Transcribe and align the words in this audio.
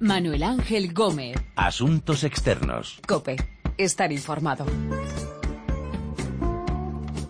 Manuel 0.00 0.42
Ángel 0.42 0.92
Gómez. 0.92 1.36
Asuntos 1.54 2.22
externos. 2.22 3.00
Cope. 3.08 3.36
Estar 3.78 4.12
informado. 4.12 4.66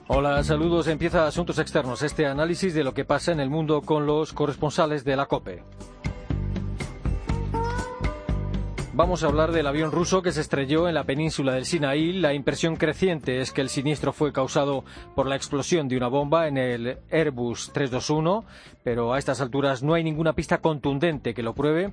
Hola, 0.08 0.42
saludos. 0.42 0.88
Empieza 0.88 1.28
Asuntos 1.28 1.60
Externos, 1.60 2.02
este 2.02 2.26
análisis 2.26 2.74
de 2.74 2.82
lo 2.82 2.92
que 2.92 3.04
pasa 3.04 3.30
en 3.30 3.38
el 3.38 3.50
mundo 3.50 3.82
con 3.82 4.06
los 4.06 4.32
corresponsales 4.32 5.04
de 5.04 5.16
la 5.16 5.26
COPE. 5.26 5.62
Vamos 8.94 9.22
a 9.22 9.26
hablar 9.26 9.52
del 9.52 9.66
avión 9.66 9.92
ruso 9.92 10.22
que 10.22 10.32
se 10.32 10.40
estrelló 10.40 10.88
en 10.88 10.94
la 10.94 11.04
península 11.04 11.52
del 11.52 11.66
Sinaí. 11.66 12.14
La 12.14 12.32
impresión 12.34 12.76
creciente 12.76 13.40
es 13.40 13.52
que 13.52 13.60
el 13.60 13.68
siniestro 13.68 14.12
fue 14.12 14.32
causado 14.32 14.84
por 15.14 15.28
la 15.28 15.36
explosión 15.36 15.86
de 15.86 15.98
una 15.98 16.08
bomba 16.08 16.48
en 16.48 16.56
el 16.56 16.98
Airbus 17.12 17.72
321, 17.74 18.44
pero 18.82 19.12
a 19.12 19.18
estas 19.18 19.40
alturas 19.40 19.82
no 19.82 19.94
hay 19.94 20.02
ninguna 20.02 20.32
pista 20.32 20.58
contundente 20.58 21.34
que 21.34 21.42
lo 21.42 21.54
pruebe. 21.54 21.92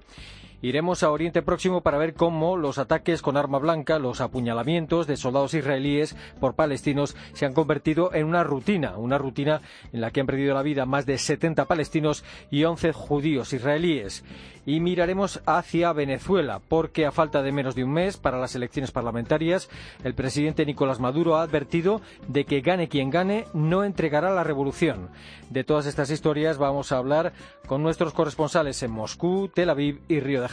Iremos 0.63 1.03
a 1.03 1.12
Oriente 1.12 1.41
Próximo 1.41 1.81
para 1.81 1.98
ver 1.98 2.13
cómo 2.13 2.55
los 2.55 2.77
ataques 2.77 3.22
con 3.22 3.35
arma 3.35 3.59
blanca, 3.59 3.99
los 3.99 4.22
apuñalamientos 4.22 5.08
de 5.08 5.17
soldados 5.17 5.53
israelíes 5.53 6.16
por 6.39 6.55
palestinos 6.55 7.17
se 7.34 7.45
han 7.45 7.53
convertido 7.53 8.13
en 8.13 8.27
una 8.27 8.45
rutina, 8.45 8.95
una 8.95 9.17
rutina 9.17 9.59
en 9.91 9.99
la 9.99 10.12
que 10.12 10.22
han 10.22 10.26
perdido 10.26 10.53
la 10.53 10.62
vida 10.62 10.86
más 10.86 11.05
de 11.05 11.17
70 11.17 11.66
palestinos 11.66 12.23
y 12.49 12.63
11 12.63 12.94
judíos 12.94 13.52
israelíes. 13.52 14.23
Y 14.66 14.80
miraremos 14.80 15.41
hacia 15.45 15.91
Venezuela, 15.91 16.62
porque 16.66 17.05
a 17.05 17.11
falta 17.11 17.41
de 17.41 17.52
menos 17.52 17.75
de 17.75 17.84
un 17.84 17.91
mes 17.91 18.16
para 18.16 18.39
las 18.39 18.55
elecciones 18.55 18.91
parlamentarias, 18.91 19.70
el 20.05 20.14
presidente 20.14 20.66
Nicolás 20.66 21.02
Maduro 21.02 21.36
ha 21.36 21.41
advertido 21.41 22.00
de 22.30 22.45
que 22.45 22.61
gane 22.61 22.88
quien 22.88 23.09
gane, 23.09 23.48
no 23.53 23.84
entregará 23.84 24.31
la 24.31 24.45
revolución. 24.45 25.09
De 25.50 25.66
todas 25.66 25.86
estas 25.86 26.09
historias 26.09 26.58
vamos 26.58 26.94
a 26.94 26.98
hablar 26.98 27.34
con 27.67 27.84
nuestros 27.84 28.14
corresponsales 28.14 28.81
en 28.84 28.91
Moscú, 28.91 29.52
Tel 29.53 29.70
Aviv 29.70 30.00
y 30.08 30.22
Río 30.22 30.41
de 30.41 30.52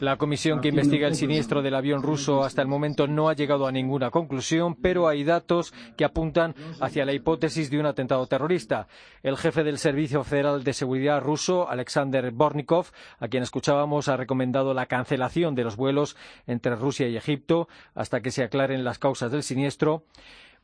La 0.00 0.16
comisión 0.16 0.60
que 0.60 0.68
investiga 0.68 1.06
el 1.06 1.14
siniestro 1.14 1.62
del 1.62 1.74
avión 1.74 2.02
ruso 2.02 2.42
hasta 2.42 2.62
el 2.62 2.68
momento 2.68 3.06
no 3.06 3.28
ha 3.28 3.34
llegado 3.34 3.66
a 3.66 3.72
ninguna 3.72 4.10
conclusión, 4.10 4.74
pero 4.74 5.06
hay 5.06 5.22
datos 5.22 5.72
que 5.96 6.04
apuntan 6.04 6.54
hacia 6.80 7.04
la 7.04 7.12
hipótesis 7.12 7.70
de 7.70 7.78
un 7.78 7.86
atentado 7.86 8.26
terrorista. 8.26 8.88
El 9.22 9.36
jefe 9.36 9.62
del 9.62 9.78
Servicio 9.78 10.24
Federal 10.24 10.64
de 10.64 10.72
Seguridad 10.72 11.22
ruso, 11.22 11.68
Alexander 11.68 12.30
Bornikov, 12.32 12.86
a 13.20 13.28
quien 13.28 13.44
escuchábamos, 13.44 14.08
ha 14.08 14.16
recomendado 14.16 14.74
la 14.74 14.86
cancelación 14.86 15.54
de 15.54 15.64
los 15.64 15.76
vuelos 15.76 16.16
entre 16.46 16.74
Rusia 16.74 17.08
y 17.08 17.16
Egipto 17.16 17.68
hasta 17.94 18.20
que 18.20 18.32
se 18.32 18.42
aclaren 18.42 18.84
las 18.84 18.98
causas 18.98 19.30
del 19.30 19.44
siniestro. 19.44 20.04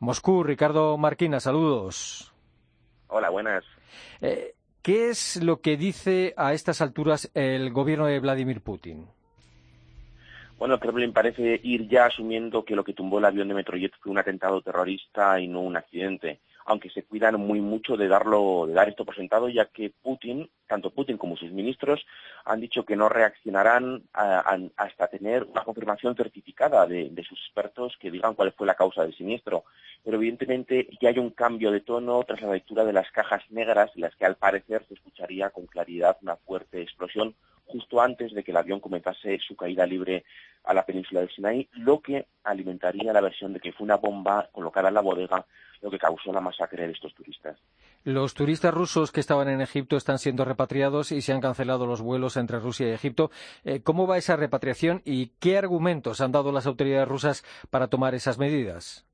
Moscú, 0.01 0.43
Ricardo 0.43 0.99
Marquina, 0.99 1.39
saludos. 1.39 2.33
Hola, 3.07 3.31
buenas. 3.31 3.65
Eh, 4.21 4.55
¿Qué 4.83 5.11
es 5.11 5.41
lo 5.41 5.61
que 5.61 5.77
dice 5.77 6.35
a 6.37 6.55
estas 6.55 6.81
alturas 6.81 7.31
el 7.35 7.71
gobierno 7.71 8.07
de 8.07 8.19
Vladimir 8.19 8.61
Putin? 8.61 9.07
Bueno, 10.59 10.81
Kremlin 10.81 11.13
parece 11.13 11.61
ir 11.63 11.89
ya 11.89 12.07
asumiendo 12.07 12.65
que 12.65 12.75
lo 12.75 12.83
que 12.83 12.93
tumbó 12.93 13.21
el 13.21 13.25
avión 13.25 13.47
de 13.47 13.55
Metrojet 13.55 13.93
fue 14.01 14.11
un 14.11 14.19
atentado 14.19 14.61
terrorista 14.61 15.39
y 15.39 15.47
no 15.47 15.61
un 15.61 15.77
accidente 15.77 16.41
aunque 16.65 16.91
se 16.91 17.05
cuidan 17.05 17.41
muy 17.41 17.61
mucho 17.61 17.97
de 17.97 18.09
darlo, 18.09 18.67
de 18.67 18.75
dar 18.75 18.89
esto 18.89 19.05
por 19.05 19.17
sentado, 19.17 19.49
ya 19.49 19.67
que 19.67 19.91
Putin, 19.91 20.49
tanto 20.67 20.91
Putin 20.91 21.19
como 21.19 21.37
sus 21.37 21.51
ministros, 21.51 22.05
han 22.45 22.61
dicho 22.61 22.85
que 22.85 22.97
no 22.97 23.09
reaccionarán 23.09 24.03
hasta 24.13 25.09
tener 25.09 25.45
una 25.45 25.65
confirmación 25.65 26.17
certificada 26.17 26.87
de, 26.87 27.25
sus 27.29 27.39
expertos 27.41 27.97
que 28.01 28.11
digan 28.11 28.35
cuál 28.35 28.53
fue 28.53 28.67
la 28.67 28.75
causa 28.75 29.03
del 29.03 29.15
siniestro. 29.15 29.65
Pero 30.05 30.17
evidentemente 30.17 30.89
ya 31.01 31.11
hay 31.11 31.19
un 31.19 31.31
cambio 31.31 31.71
de 31.71 31.81
tono 31.81 32.23
tras 32.25 32.43
la 32.43 32.53
lectura 32.53 32.85
de 32.85 32.93
las 32.93 33.11
cajas 33.11 33.43
negras, 33.51 33.91
en 33.95 34.03
las 34.03 34.17
que 34.17 34.25
al 34.25 34.37
parecer 34.37 34.85
se 34.89 34.95
escucharía 34.95 35.51
con 35.51 35.67
claridad 35.67 36.19
una 36.23 36.37
fuerte 36.37 36.83
explosión 36.83 37.35
justo 37.73 38.01
antes 38.01 38.33
de 38.33 38.45
que 38.45 38.51
el 38.51 38.59
avión 38.59 38.81
comenzase 38.81 39.39
su 39.39 39.57
caída 39.57 39.87
libre 39.87 40.25
a 40.65 40.75
la 40.75 40.85
península 40.85 41.21
del 41.21 41.31
Sinaí, 41.31 41.69
lo 41.73 42.01
que 42.01 42.27
alimentaría 42.45 43.13
la 43.13 43.21
versión 43.21 43.53
de 43.53 43.61
que 43.61 43.73
fue 43.73 43.85
una 43.85 43.97
bomba 43.97 44.49
colocada 44.53 44.89
en 44.89 44.95
la 44.95 45.01
bodega 45.01 45.45
lo 45.83 45.91
que 45.91 45.99
causó 45.99 46.33
la 46.33 46.41
masacre 46.41 46.87
de 46.87 46.93
estos 46.93 47.13
turistas. 47.15 47.59
Los 48.05 48.35
turistas 48.35 48.73
rusos 48.73 49.11
que 49.11 49.21
estaban 49.21 49.49
en 49.49 49.61
Egipto 49.61 49.97
están 49.97 50.19
siendo 50.19 50.45
repatriados 50.45 51.13
y 51.13 51.21
se 51.23 51.33
han 51.33 51.41
cancelado 51.41 51.87
los 51.87 52.01
vuelos 52.01 52.37
entre 52.37 52.61
Rusia 52.61 52.89
y 52.89 52.93
Egipto. 52.93 53.31
Eh, 53.65 53.83
¿Cómo 53.83 54.07
va 54.07 54.17
esa 54.17 54.37
repatriación 54.37 55.03
y 55.05 55.33
qué 55.41 55.59
argumentos 55.59 56.21
han 56.21 56.33
dado 56.33 56.53
las 56.53 56.67
autoridades 56.67 57.09
rusas 57.09 57.45
para 57.71 57.89
tomar 57.89 58.15
esas 58.15 58.39
medidas? 58.39 59.05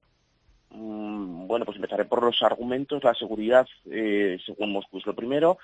Mm, 0.70 1.46
bueno, 1.46 1.64
pues 1.64 1.76
empezaré 1.76 2.04
por 2.04 2.22
los 2.22 2.42
argumentos. 2.42 3.02
La 3.02 3.14
seguridad, 3.14 3.66
eh, 3.90 4.38
según 4.44 4.72
Moscú, 4.72 4.98
es 4.98 5.06
lo 5.06 5.14
primero 5.14 5.58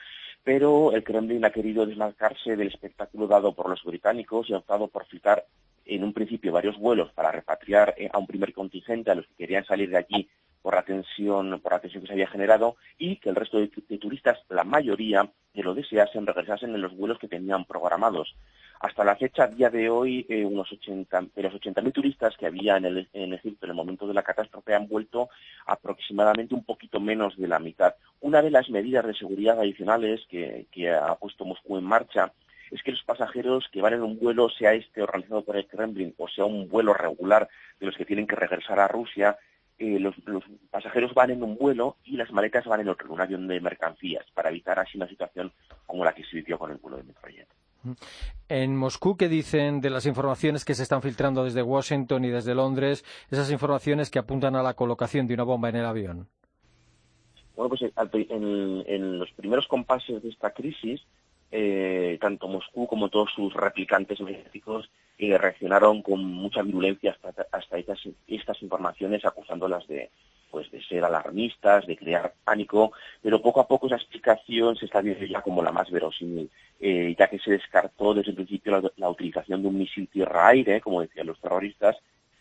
pero 0.44 0.93
el 0.93 1.03
Kremlin 1.03 1.44
ha 1.44 1.50
querido 1.50 1.87
desmarcarse 1.87 2.55
del 2.55 2.69
espectáculo 2.69 3.27
dado 3.27 3.55
por 3.55 3.69
los 3.69 3.82
británicos 3.82 4.49
y 4.49 4.53
ha 4.53 4.59
optado 4.59 4.88
por 4.88 5.06
citar 5.06 5.47
en 5.87 6.05
un 6.05 6.12
principio 6.12 6.53
varios 6.53 6.78
vuelos 6.78 7.10
para 7.12 7.32
repatriar 7.32 7.94
eh, 7.97 8.09
a 8.12 8.19
un 8.19 8.27
primer 8.27 8.53
contingente 8.53 9.10
a 9.10 9.15
los 9.15 9.27
que 9.27 9.34
querían 9.34 9.65
salir 9.65 9.91
de 9.91 9.97
allí 9.97 10.28
por 10.60 10.75
la 10.75 10.83
tensión, 10.83 11.60
por 11.60 11.72
la 11.72 11.81
que 11.81 11.91
se 11.91 12.00
había 12.10 12.27
generado 12.27 12.77
y 12.97 13.16
que 13.16 13.28
el 13.28 13.37
resto 13.37 13.59
de, 13.59 13.69
turistas, 13.99 14.38
la 14.49 14.65
mayoría 14.65 15.31
que 15.53 15.62
lo 15.62 15.75
deseasen, 15.75 16.27
regresasen 16.27 16.75
en 16.75 16.81
los 16.81 16.97
vuelos 16.97 17.19
que 17.19 17.28
tenían 17.28 17.65
programados. 17.66 18.34
Hasta 18.81 19.05
la 19.05 19.17
fecha, 19.17 19.45
a 19.45 19.49
día 19.49 19.71
de 19.71 19.89
hoy, 19.89 20.27
eh, 20.29 20.45
unos 20.45 20.71
80, 20.71 21.27
de 21.35 21.43
los 21.43 21.55
80.000 21.55 21.93
turistas 21.93 22.37
que 22.37 22.47
había 22.47 22.77
en, 22.77 22.85
el, 22.85 23.09
en 23.12 23.33
Egipto 23.33 23.67
en 23.67 23.71
el 23.71 23.77
momento 23.77 24.07
de 24.07 24.15
la 24.15 24.23
catástrofe 24.23 24.75
han 24.75 24.89
vuelto 24.89 25.29
aproximadamente 25.67 26.55
un 26.55 26.65
poquito 26.65 27.01
menos 27.01 27.37
de 27.37 27.49
la 27.49 27.59
mitad. 27.59 27.95
Una 28.21 28.43
de 28.43 28.51
las 28.51 28.69
medidas 28.71 29.07
de 29.07 29.15
seguridad 29.15 29.59
adicionales 29.59 30.27
que, 30.29 30.67
ha 30.91 31.15
puesto 31.17 31.45
Moscú 31.45 31.79
en 31.79 31.84
marcha 31.84 32.33
es 32.71 32.83
que 32.83 32.91
los 32.91 33.03
pasajeros 33.05 33.69
que 33.71 33.81
van 33.81 33.95
en 33.95 34.03
un 34.03 34.19
vuelo, 34.19 34.51
sea 34.51 34.75
este 34.75 35.03
organizado 35.03 35.45
por 35.45 35.57
el 35.57 35.67
Kremlin 35.67 36.15
o 36.19 36.29
sea 36.29 36.45
un 36.45 36.69
vuelo 36.69 36.93
regular 36.93 37.49
de 37.79 37.87
los 37.87 37.97
que 37.97 38.05
tienen 38.05 38.27
que 38.27 38.37
regresar 38.37 38.81
a 38.81 38.89
Rusia, 38.89 39.39
eh, 39.79 39.99
los, 39.99 40.15
pasajeros 40.71 41.15
van 41.15 41.31
en 41.31 41.43
un 41.43 41.57
vuelo 41.57 41.97
y 42.05 42.17
las 42.17 42.31
maletas 42.31 42.65
van 42.65 42.81
en 42.81 42.89
otro, 42.89 43.13
un 43.13 43.21
avión 43.21 43.49
de 43.49 43.61
mercancías, 43.61 44.25
para 44.33 44.51
evitar 44.51 44.79
así 44.79 44.97
una 44.97 45.09
situación 45.09 45.53
como 45.87 46.05
la 46.05 46.15
que 46.15 46.25
se 46.25 46.37
vivió 46.37 46.59
con 46.59 46.71
el 46.71 46.79
vuelo 46.79 46.99
de 46.99 47.05
Metrojet. 47.05 47.49
En 48.49 48.77
Moscú, 48.77 49.17
¿qué 49.17 49.28
dicen 49.28 49.81
de 49.81 49.91
las 49.91 50.06
informaciones 50.06 50.65
que 50.65 50.75
se 50.75 50.83
están 50.83 51.03
filtrando 51.03 51.45
desde 51.45 51.62
Washington 51.62 52.25
y 52.25 52.31
desde 52.31 52.55
Londres, 52.55 53.05
esas 53.31 53.50
informaciones 53.50 54.11
que 54.11 54.19
apuntan 54.19 54.56
a 54.56 54.62
la 54.62 54.75
colocación 54.75 55.27
de 55.27 55.34
una 55.34 55.45
bomba 55.45 55.69
en 55.69 55.77
el 55.77 55.87
avión? 55.87 56.28
Bueno, 57.56 57.69
pues 57.69 57.83
en, 57.83 59.19
los 59.19 59.31
primeros 59.33 59.67
compases 59.69 60.22
de 60.22 60.28
esta 60.28 60.50
crisis, 60.50 61.00
eh, 61.53 62.19
tanto 62.21 62.49
Moscú 62.49 62.87
como 62.87 63.09
todos 63.09 63.31
sus 63.34 63.55
replicantes 63.55 64.21
mediáticos 64.21 64.91
eh, 65.19 65.39
reaccionaron 65.39 66.03
con 66.03 66.25
mucha 66.25 66.62
virulencia 66.62 67.12
hasta, 67.12 67.47
hasta 67.53 67.78
estas, 67.78 68.01
estas 68.27 68.61
informaciones, 68.61 69.25
acusándolas 69.25 69.87
de, 69.87 70.11
pues 70.54 70.70
de 70.70 70.81
ser 70.84 71.04
alarmistas, 71.04 71.84
de 71.84 71.97
crear 71.97 72.32
pánico, 72.44 72.92
pero 73.20 73.42
poco 73.42 73.59
a 73.59 73.66
poco 73.66 73.88
esa 73.88 73.97
explicación 73.97 74.76
se 74.76 74.84
está 74.84 75.00
viendo 75.00 75.26
ya 75.26 75.42
como 75.42 75.65
la 75.65 75.72
más 75.72 75.91
verosímil, 75.91 76.48
eh, 76.78 77.12
ya 77.19 77.26
que 77.26 77.41
se 77.41 77.50
descartó 77.50 78.15
desde 78.15 78.31
el 78.31 78.37
principio 78.37 78.92
la, 78.97 79.09
utilización 79.09 79.62
de 79.62 79.69
un 79.69 79.78
misil 79.78 80.06
tierra-aire, 80.06 80.81
como 80.81 81.00
decían 81.00 81.26
los 81.26 81.41
terroristas, 81.41 81.97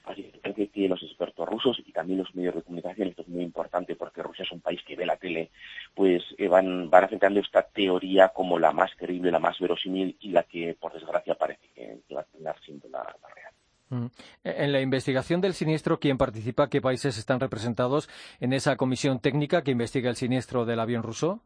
así 0.06 0.32
que 0.72 0.88
los 0.88 1.02
expertos 1.02 1.50
rusos 1.50 1.82
y 1.84 1.92
también 1.92 2.20
los 2.20 2.36
medios 2.36 2.54
de 2.54 2.62
comunicación, 2.62 3.08
esto 3.08 3.24
es 3.24 3.30
muy 3.30 3.42
importante 3.42 3.96
porque 3.96 4.22
Rusia 4.22 4.44
es 4.44 4.52
un 4.52 4.62
país 4.62 4.84
que 4.84 4.96
ve 4.96 5.08
la 5.08 5.18
tele, 5.18 5.50
pues 5.96 6.22
eh, 6.38 6.48
van, 6.48 6.92
van 6.92 7.06
aceptando 7.06 7.40
esta 7.40 7.64
teoría 7.64 8.28
como 8.28 8.60
la 8.60 8.72
más 8.72 8.92
creíble, 8.96 9.32
la 9.32 9.40
más 9.40 9.58
verosímil 9.60 10.16
y 10.20 10.30
la 10.30 10.44
que, 10.44 10.76
por 10.80 10.94
desgracia, 10.94 11.34
parece 11.34 11.68
que, 11.74 11.98
va 12.16 12.22
a 12.22 12.26
tener 12.26 12.56
siendo 12.64 12.88
la 12.90 13.02
real. 13.34 13.53
Mm. 13.94 14.08
En 14.44 14.72
la 14.72 14.82
investigación 14.82 15.40
del 15.40 15.54
siniestro, 15.54 16.00
¿quién 16.00 16.18
participa? 16.18 16.70
¿Qué 16.70 16.82
países 16.82 17.18
están 17.18 17.40
representados 17.40 18.10
en 18.40 18.54
esa 18.54 18.76
comisión 18.76 19.20
técnica 19.20 19.64
que 19.64 19.72
investiga 19.72 20.10
el 20.10 20.16
siniestro 20.16 20.66
del 20.66 20.80
avión 20.80 21.04
ruso? 21.04 21.42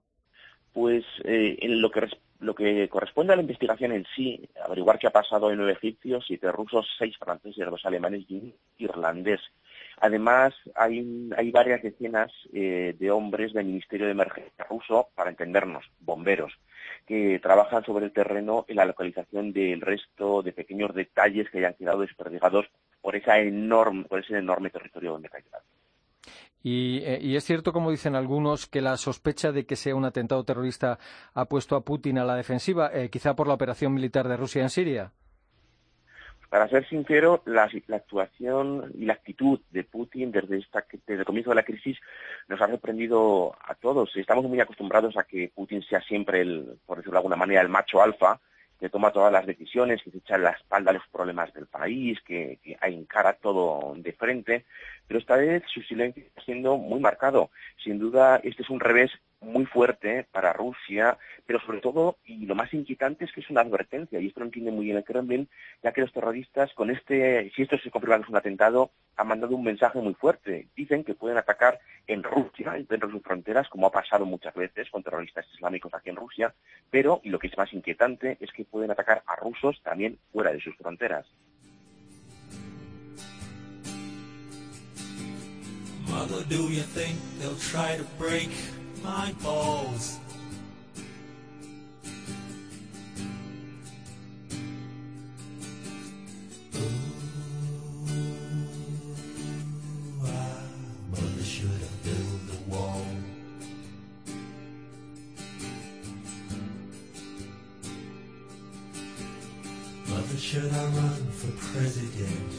Pues 0.71 1.03
eh, 1.25 1.57
en 1.59 1.81
lo 1.81 1.89
que, 1.91 2.07
lo 2.39 2.55
que 2.55 2.87
corresponde 2.87 3.33
a 3.33 3.35
la 3.35 3.41
investigación 3.41 3.91
en 3.91 4.05
sí, 4.15 4.47
averiguar 4.63 4.97
qué 4.97 5.07
ha 5.07 5.11
pasado 5.11 5.51
en 5.51 5.57
nueve 5.57 5.73
egipcios, 5.73 6.23
siete 6.25 6.51
rusos, 6.51 6.87
seis 6.97 7.17
franceses, 7.17 7.69
dos 7.69 7.85
alemanes 7.85 8.23
y 8.29 8.35
un 8.35 8.53
irlandés. 8.77 9.41
Además, 9.99 10.53
hay, 10.75 11.29
hay 11.35 11.51
varias 11.51 11.81
decenas 11.81 12.31
eh, 12.53 12.95
de 12.97 13.11
hombres 13.11 13.53
del 13.53 13.65
Ministerio 13.65 14.05
de 14.05 14.11
Emergencia 14.11 14.65
ruso, 14.69 15.09
para 15.15 15.31
entendernos, 15.31 15.83
bomberos, 15.99 16.53
que 17.05 17.39
trabajan 17.39 17.83
sobre 17.83 18.05
el 18.05 18.11
terreno 18.11 18.65
en 18.67 18.75
la 18.75 18.85
localización 18.85 19.53
del 19.53 19.81
resto 19.81 20.41
de 20.41 20.53
pequeños 20.53 20.93
detalles 20.93 21.49
que 21.49 21.59
hayan 21.59 21.75
quedado 21.75 22.01
desperdigados 22.01 22.65
por, 23.01 23.15
esa 23.15 23.39
enorme, 23.39 24.05
por 24.05 24.19
ese 24.19 24.37
enorme 24.37 24.69
territorio 24.69 25.13
donde 25.13 25.29
cae 25.29 25.43
Eh, 26.63 27.19
y, 27.21 27.35
es 27.35 27.43
cierto, 27.45 27.71
como 27.71 27.91
dicen 27.91 28.15
algunos, 28.15 28.67
que 28.67 28.81
la 28.81 28.97
sospecha 28.97 29.51
de 29.51 29.65
que 29.65 29.75
sea 29.75 29.95
un 29.95 30.05
atentado 30.05 30.43
terrorista 30.43 30.99
ha 31.33 31.45
puesto 31.45 31.75
a 31.75 31.85
Putin 31.85 32.17
a 32.17 32.25
la 32.25 32.35
defensiva, 32.35 32.89
eh, 32.93 33.09
quizá 33.09 33.35
por 33.35 33.47
la 33.47 33.53
operación 33.53 33.93
militar 33.93 34.27
de 34.27 34.37
Rusia 34.37 34.63
en 34.63 34.69
Siria. 34.69 35.11
Para 36.49 36.69
ser 36.69 36.87
sincero, 36.87 37.41
la, 37.45 37.63
actuación 37.63 38.91
y 38.97 39.05
la 39.05 39.13
actitud 39.13 39.59
de 39.71 39.83
Putin 39.83 40.31
desde, 40.31 40.59
esta, 40.59 40.85
desde 41.05 41.19
el 41.19 41.25
comienzo 41.25 41.49
de 41.49 41.57
la 41.57 41.63
crisis 41.63 41.97
nos 42.47 42.61
ha 42.61 42.67
sorprendido 42.67 43.55
a 43.61 43.75
todos. 43.75 44.15
Estamos 44.15 44.45
muy 44.45 44.59
acostumbrados 44.61 45.17
a 45.17 45.23
que 45.23 45.51
Putin 45.53 45.81
sea 45.83 46.01
siempre, 46.01 46.41
el, 46.41 46.79
por 46.85 46.97
decirlo 46.97 47.13
de 47.13 47.19
alguna 47.19 47.35
manera, 47.35 47.61
el 47.61 47.69
macho 47.69 48.01
alfa, 48.01 48.39
que 48.79 48.89
toma 48.89 49.11
todas 49.11 49.33
las 49.33 49.45
decisiones, 49.45 50.01
que 50.03 50.11
se 50.11 50.19
echa 50.19 50.37
la 50.37 50.51
espalda 50.51 50.93
los 50.93 51.07
problemas 51.11 51.53
del 51.53 51.65
país, 51.65 52.19
que, 52.21 52.59
que 52.63 52.77
encara 52.81 53.33
todo 53.33 53.93
de 53.97 54.13
frente, 54.13 54.65
pero 55.07 55.19
esta 55.19 55.37
vez 55.37 55.63
su 55.73 55.81
silencio 55.81 56.23
está 56.23 56.41
siendo 56.41 56.77
muy 56.77 56.99
marcado. 56.99 57.49
Sin 57.83 57.99
duda, 57.99 58.39
este 58.43 58.63
es 58.63 58.69
un 58.69 58.79
revés 58.79 59.11
muy 59.39 59.65
fuerte 59.65 60.25
para 60.31 60.53
Rusia, 60.53 61.17
pero 61.45 61.59
sobre 61.59 61.79
todo, 61.79 62.17
y 62.25 62.45
lo 62.45 62.55
más 62.55 62.73
inquietante 62.73 63.25
es 63.25 63.31
que 63.31 63.41
es 63.41 63.49
una 63.49 63.61
advertencia, 63.61 64.19
y 64.19 64.27
esto 64.27 64.39
lo 64.39 64.47
entiende 64.47 64.71
muy 64.71 64.85
bien 64.85 64.97
el 64.97 65.03
Kremlin, 65.03 65.47
ya 65.83 65.91
que 65.91 66.01
los 66.01 66.11
terroristas, 66.11 66.73
con 66.73 66.89
este, 66.89 67.51
si 67.55 67.61
esto 67.61 67.77
se 67.77 67.91
comprueba 67.91 68.17
que 68.17 68.23
es 68.23 68.29
un 68.29 68.37
atentado, 68.37 68.91
han 69.15 69.27
mandado 69.27 69.55
un 69.55 69.63
mensaje 69.63 69.99
muy 69.99 70.13
fuerte. 70.13 70.67
Dicen 70.75 71.03
que 71.03 71.13
pueden 71.13 71.37
atacar 71.37 71.79
en 72.07 72.23
Rusia, 72.23 72.73
dentro 72.87 73.07
de 73.07 73.13
sus 73.13 73.23
fronteras, 73.23 73.69
como 73.69 73.87
ha 73.87 73.91
pasado 73.91 74.25
muchas 74.25 74.55
veces 74.55 74.89
con 74.89 75.03
terroristas 75.03 75.45
islámicos 75.53 75.93
aquí 75.93 76.09
en 76.09 76.15
Rusia, 76.15 76.53
pero, 76.89 77.21
y 77.23 77.29
lo 77.29 77.39
que 77.39 77.47
es 77.47 77.57
más 77.57 77.71
inquietante, 77.73 78.37
es 78.39 78.51
que 78.51 78.65
pueden 78.65 78.91
atacar 78.91 79.23
a 79.27 79.35
rusos 79.35 79.81
también 79.83 80.17
fuera 80.31 80.51
de 80.51 80.61
sus 80.61 80.75
fronteras. 80.77 81.27
Mother, 86.29 86.43
do 86.49 86.63
you 86.63 86.81
think 86.81 87.17
they'll 87.39 87.55
try 87.55 87.95
to 87.95 88.03
break 88.19 88.49
my 89.01 89.33
balls? 89.41 90.19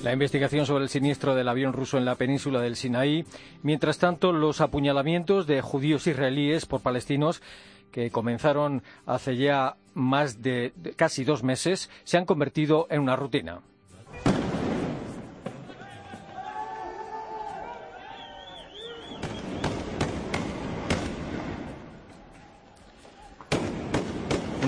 La 0.08 0.14
investigación 0.14 0.64
sobre 0.64 0.84
el 0.84 0.88
siniestro 0.88 1.34
del 1.34 1.48
avión 1.48 1.74
ruso 1.74 1.98
en 1.98 2.06
la 2.06 2.14
península 2.14 2.62
del 2.62 2.76
Sinaí. 2.76 3.26
Mientras 3.62 3.98
tanto, 3.98 4.32
los 4.32 4.62
apuñalamientos 4.62 5.46
de 5.46 5.60
judíos 5.60 6.06
israelíes 6.06 6.64
por 6.64 6.80
palestinos 6.80 7.42
que 7.92 8.10
comenzaron 8.10 8.82
hace 9.04 9.36
ya 9.36 9.76
más 9.92 10.40
de 10.40 10.72
casi 10.96 11.24
dos 11.24 11.42
meses 11.42 11.90
se 12.04 12.16
han 12.16 12.24
convertido 12.24 12.86
en 12.88 13.02
una 13.02 13.16
rutina. 13.16 13.60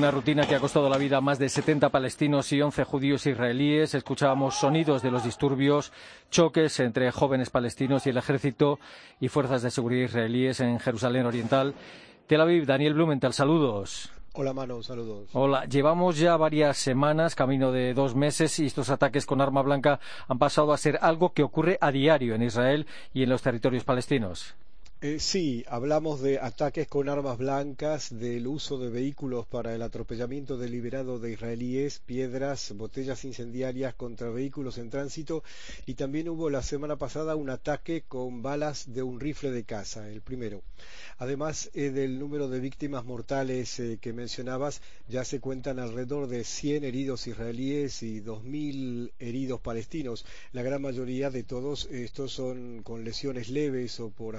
Una 0.01 0.11
rutina 0.11 0.47
que 0.47 0.55
ha 0.55 0.61
costado 0.61 0.89
la 0.89 0.97
vida 0.97 1.19
a 1.19 1.21
más 1.21 1.39
de 1.39 1.51
70 1.51 1.91
palestinos 1.91 2.51
y 2.55 2.63
11 2.63 2.85
judíos 2.85 3.27
israelíes. 3.27 3.93
Escuchábamos 3.93 4.55
sonidos 4.55 5.03
de 5.03 5.11
los 5.11 5.25
disturbios, 5.25 5.93
choques 6.31 6.81
entre 6.81 7.13
jóvenes 7.13 7.51
palestinos 7.51 8.07
y 8.07 8.09
el 8.09 8.17
ejército 8.17 8.79
y 9.21 9.29
fuerzas 9.29 9.61
de 9.61 9.71
seguridad 9.71 10.07
israelíes 10.07 10.61
en 10.61 10.79
Jerusalén 10.81 11.27
Oriental. 11.27 11.75
Tel 12.27 12.41
Aviv, 12.41 12.65
Daniel 12.65 12.95
Blumenthal, 12.95 13.35
saludos. 13.35 14.11
Hola 14.33 14.55
Mano, 14.55 14.83
saludos. 14.83 15.29
Hola, 15.35 15.67
llevamos 15.67 16.17
ya 16.17 16.35
varias 16.39 16.79
semanas, 16.79 17.35
camino 17.35 17.71
de 17.71 17.93
dos 17.93 18.15
meses, 18.15 18.59
y 18.59 18.65
estos 18.65 18.89
ataques 18.89 19.27
con 19.27 19.43
arma 19.43 19.61
blanca 19.61 20.01
han 20.29 20.39
pasado 20.39 20.73
a 20.73 20.79
ser 20.79 20.99
algo 21.03 21.35
que 21.35 21.43
ocurre 21.43 21.77
a 21.79 21.93
diario 21.93 22.35
en 22.35 22.43
Israel 22.43 22.87
y 23.13 23.23
en 23.23 23.29
los 23.29 23.43
territorios 23.43 23.85
palestinos. 23.85 24.55
Eh, 25.03 25.19
sí, 25.19 25.65
hablamos 25.67 26.21
de 26.21 26.39
ataques 26.41 26.87
con 26.87 27.09
armas 27.09 27.39
blancas, 27.39 28.19
del 28.19 28.47
uso 28.47 28.77
de 28.77 28.91
vehículos 28.91 29.47
para 29.47 29.75
el 29.75 29.81
atropellamiento 29.81 30.59
deliberado 30.59 31.19
de 31.19 31.33
israelíes, 31.33 32.01
piedras, 32.01 32.75
botellas 32.77 33.25
incendiarias 33.25 33.95
contra 33.95 34.29
vehículos 34.29 34.77
en 34.77 34.91
tránsito 34.91 35.43
y 35.87 35.95
también 35.95 36.29
hubo 36.29 36.51
la 36.51 36.61
semana 36.61 36.97
pasada 36.97 37.35
un 37.35 37.49
ataque 37.49 38.03
con 38.07 38.43
balas 38.43 38.93
de 38.93 39.03
un 39.03 39.21
rifle 39.21 39.51
de 39.51 39.65
caza, 39.65 40.07
el 40.07 40.21
primero. 40.21 40.61
Además 41.17 41.71
eh, 41.73 41.89
del 41.89 42.19
número 42.19 42.51
de 42.51 42.61
víctimas 42.61 43.07
mortales 43.07 43.81
eh, 43.81 43.97
que 44.03 44.13
mencionabas, 44.13 44.83
ya 45.09 45.25
se 45.25 45.41
cuentan 45.41 45.79
alrededor 45.79 46.27
de 46.27 46.45
100 46.45 46.85
heridos 46.85 47.27
israelíes 47.27 48.03
y 48.03 48.21
2.000 48.21 49.13
heridos 49.19 49.63
palestinos. 49.63 50.27
La 50.53 50.63
gran 50.63 50.83
mayoría 50.83 51.31
de 51.31 51.43
todos 51.43 51.87
estos 51.87 52.33
son 52.33 52.83
con 52.83 53.03
lesiones 53.03 53.49
leves 53.49 53.99
o 53.99 54.11
por 54.11 54.37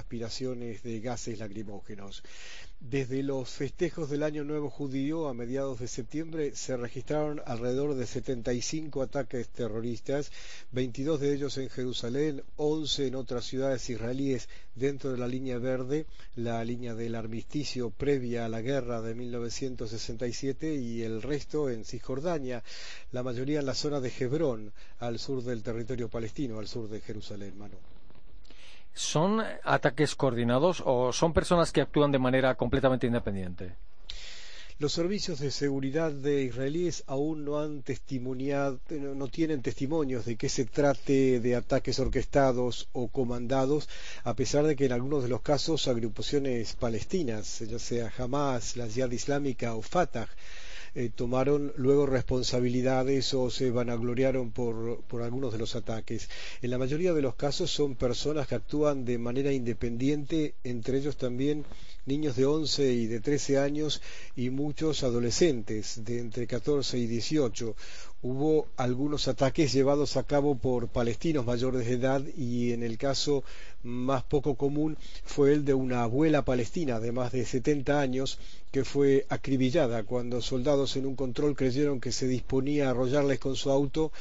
de 0.60 1.00
gases 1.00 1.40
lacrimógenos. 1.40 2.24
Desde 2.82 3.24
los 3.24 3.50
festejos 3.50 4.10
del 4.10 4.24
Año 4.24 4.44
Nuevo 4.44 4.70
Judío 4.70 5.28
a 5.28 5.34
mediados 5.34 5.80
de 5.80 5.88
septiembre 5.88 6.56
se 6.56 6.76
registraron 6.76 7.42
alrededor 7.46 7.96
de 7.96 8.06
75 8.06 9.02
ataques 9.02 9.48
terroristas, 9.50 10.32
22 10.72 11.22
de 11.22 11.34
ellos 11.34 11.58
en 11.58 11.70
Jerusalén, 11.70 12.44
11 12.58 13.08
en 13.08 13.16
otras 13.16 13.46
ciudades 13.46 13.90
israelíes 13.90 14.50
dentro 14.76 15.12
de 15.12 15.20
la 15.20 15.28
línea 15.28 15.58
verde, 15.58 16.06
la 16.36 16.64
línea 16.66 16.96
del 16.96 17.16
armisticio 17.16 17.92
previa 17.92 18.46
a 18.46 18.50
la 18.50 18.62
guerra 18.62 19.02
de 19.02 19.16
1967 19.16 20.76
y 20.76 21.04
el 21.04 21.22
resto 21.22 21.70
en 21.70 21.86
Cisjordania, 21.86 22.64
la 23.12 23.24
mayoría 23.24 23.60
en 23.60 23.68
la 23.68 23.76
zona 23.76 24.02
de 24.02 24.12
Hebrón, 24.20 24.74
al 25.00 25.18
sur 25.18 25.44
del 25.44 25.64
territorio 25.64 26.10
palestino, 26.10 26.60
al 26.60 26.68
sur 26.68 26.90
de 26.90 27.00
Jerusalén, 27.00 27.58
Manu. 27.58 27.91
¿Son 28.94 29.42
ataques 29.64 30.16
coordinados 30.16 30.84
o 30.86 31.14
son 31.14 31.34
personas 31.34 31.72
que 31.72 31.82
actúan 31.82 32.12
de 32.12 32.20
manera 32.20 32.56
completamente 32.56 33.08
independiente? 33.08 33.76
Los 34.82 34.94
servicios 34.94 35.40
de 35.40 35.52
seguridad 35.52 36.12
de 36.12 36.42
israelíes 36.42 37.04
aún 37.06 37.46
no 37.46 37.60
han 37.60 37.84
testimoniado, 37.84 38.80
no 38.90 39.28
tienen 39.28 39.62
testimonios 39.62 40.26
de 40.26 40.38
que 40.38 40.50
se 40.50 40.66
trate 40.66 41.40
de 41.40 41.56
ataques 41.56 42.00
orquestados 42.00 42.90
o 42.92 43.08
comandados, 43.08 43.88
a 44.24 44.34
pesar 44.36 44.66
de 44.66 44.76
que 44.76 44.86
en 44.86 44.94
algunos 44.94 45.22
de 45.22 45.30
los 45.30 45.42
casos 45.42 45.88
agrupaciones 45.88 46.74
palestinas, 46.74 47.60
ya 47.60 47.78
sea 47.78 48.12
Hamas, 48.18 48.76
la 48.76 48.88
Jihad 48.88 49.12
Islámica 49.12 49.76
o 49.76 49.84
Fatah, 49.84 50.30
eh, 50.94 51.10
tomaron 51.14 51.72
luego 51.78 52.06
responsabilidades 52.06 53.34
o 53.34 53.50
se 53.50 53.72
vanagloriaron 53.72 54.52
por, 54.52 55.02
por 55.04 55.22
algunos 55.22 55.54
de 55.54 55.60
los 55.60 55.76
ataques. 55.76 56.30
En 56.62 56.70
la 56.70 56.78
mayoría 56.78 57.14
de 57.14 57.22
los 57.22 57.36
casos 57.36 57.72
son 57.72 57.96
personas 57.96 58.48
que 58.48 58.56
actúan 58.56 59.06
de 59.06 59.18
manera 59.18 59.54
independiente, 59.54 60.56
entre 60.64 60.98
ellos 60.98 61.18
también 61.18 61.66
niños 62.06 62.36
de 62.36 62.46
11 62.46 62.94
y 62.94 63.06
de 63.08 63.20
13 63.20 63.60
años 63.60 64.02
y 64.36 64.50
muchos 64.50 65.04
adolescentes 65.04 66.04
de 66.04 66.20
entre 66.20 66.48
14 66.48 66.98
y 66.98 67.08
18. 67.08 67.76
Hubo 68.24 68.68
algunos 68.78 69.28
ataques 69.28 69.74
llevados 69.74 70.16
a 70.16 70.24
cabo 70.24 70.56
por 70.56 70.88
palestinos 70.88 71.46
mayores 71.46 71.88
de 71.88 71.94
edad 71.94 72.22
y 72.38 72.72
en 72.72 72.84
el 72.84 72.98
caso 72.98 73.44
más 73.84 74.24
poco 74.24 74.56
común 74.56 74.98
fue 75.24 75.54
el 75.54 75.66
de 75.66 75.74
una 75.74 76.04
abuela 76.04 76.46
palestina 76.46 77.00
de 77.00 77.12
más 77.12 77.32
de 77.32 77.46
70 77.46 78.00
años 78.00 78.38
que 78.72 78.86
fue 78.86 79.26
acribillada 79.30 80.04
cuando 80.04 80.42
soldados 80.42 80.96
en 80.96 81.06
un 81.06 81.16
control 81.16 81.56
creyeron 81.56 82.00
que 82.00 82.12
se 82.12 82.28
disponía 82.28 82.88
a 82.88 82.92
arrollarles 82.92 83.40
con 83.40 83.56
su 83.56 83.72
auto, 83.72 84.12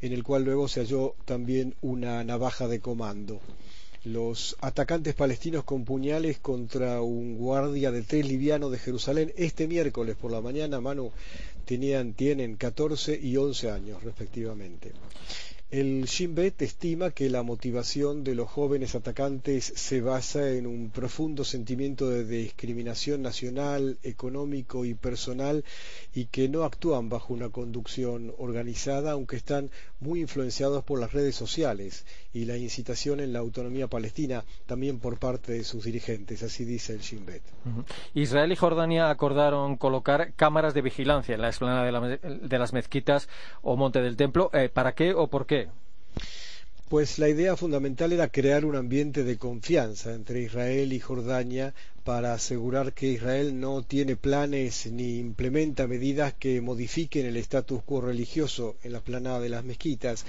en 0.00 0.12
el 0.12 0.24
cual 0.24 0.44
luego 0.44 0.66
se 0.66 0.80
halló 0.80 1.14
también 1.26 1.74
una 1.80 2.24
navaja 2.24 2.66
de 2.66 2.80
comando. 2.80 3.40
Los 4.04 4.56
atacantes 4.60 5.14
palestinos 5.14 5.64
con 5.64 5.84
puñales 5.84 6.38
contra 6.38 7.02
un 7.02 7.36
guardia 7.36 7.92
de 7.92 8.00
tres 8.00 8.26
liviano 8.26 8.70
de 8.70 8.78
Jerusalén 8.78 9.30
este 9.36 9.68
miércoles 9.68 10.16
por 10.16 10.32
la 10.32 10.40
mañana, 10.40 10.80
Manu, 10.80 11.12
tenían, 11.66 12.14
tienen 12.14 12.56
14 12.56 13.20
y 13.22 13.36
11 13.36 13.70
años 13.70 14.02
respectivamente. 14.02 14.92
El 15.70 16.06
Shin 16.06 16.34
Bet 16.34 16.60
estima 16.62 17.12
que 17.12 17.30
la 17.30 17.44
motivación 17.44 18.24
de 18.24 18.34
los 18.34 18.48
jóvenes 18.48 18.96
atacantes 18.96 19.72
se 19.76 20.00
basa 20.00 20.50
en 20.50 20.66
un 20.66 20.90
profundo 20.90 21.44
sentimiento 21.44 22.10
de 22.10 22.24
discriminación 22.24 23.22
nacional, 23.22 23.96
económico 24.02 24.84
y 24.84 24.94
personal 24.94 25.64
y 26.12 26.24
que 26.24 26.48
no 26.48 26.64
actúan 26.64 27.08
bajo 27.08 27.32
una 27.32 27.50
conducción 27.50 28.34
organizada, 28.38 29.12
aunque 29.12 29.36
están 29.36 29.70
muy 30.00 30.22
influenciados 30.22 30.82
por 30.82 30.98
las 30.98 31.12
redes 31.12 31.36
sociales 31.36 32.04
y 32.32 32.44
la 32.44 32.56
incitación 32.56 33.20
en 33.20 33.32
la 33.32 33.40
autonomía 33.40 33.88
palestina 33.88 34.44
también 34.66 34.98
por 34.98 35.18
parte 35.18 35.52
de 35.52 35.64
sus 35.64 35.84
dirigentes, 35.84 36.42
así 36.42 36.64
dice 36.64 36.92
el 36.92 37.00
Shin 37.00 37.26
Bet. 37.26 37.42
Israel 38.14 38.52
y 38.52 38.56
Jordania 38.56 39.10
acordaron 39.10 39.76
colocar 39.76 40.32
cámaras 40.34 40.74
de 40.74 40.82
vigilancia 40.82 41.34
en 41.34 41.42
la 41.42 41.48
explanada 41.48 41.84
de, 41.84 42.58
las 42.58 42.72
mezquitas 42.72 43.28
o 43.62 43.76
monte 43.76 44.00
del 44.00 44.16
templo. 44.16 44.50
Eh, 44.52 44.68
¿Para 44.68 44.94
qué 44.94 45.12
o 45.14 45.28
por 45.28 45.46
qué? 45.46 45.68
Pues 46.90 47.20
la 47.20 47.28
idea 47.28 47.56
fundamental 47.56 48.12
era 48.12 48.32
crear 48.32 48.64
un 48.64 48.74
ambiente 48.74 49.22
de 49.22 49.38
confianza 49.38 50.12
entre 50.12 50.42
Israel 50.42 50.92
y 50.92 50.98
Jordania 50.98 51.72
para 52.02 52.34
asegurar 52.34 52.94
que 52.94 53.06
Israel 53.06 53.60
no 53.60 53.84
tiene 53.84 54.16
planes 54.16 54.90
ni 54.90 55.18
implementa 55.18 55.86
medidas 55.86 56.34
que 56.34 56.60
modifiquen 56.60 57.26
el 57.26 57.36
status 57.36 57.84
quo 57.84 58.00
religioso 58.00 58.74
en 58.82 58.92
la 58.92 58.98
planada 58.98 59.38
de 59.38 59.50
las 59.50 59.62
mezquitas, 59.62 60.26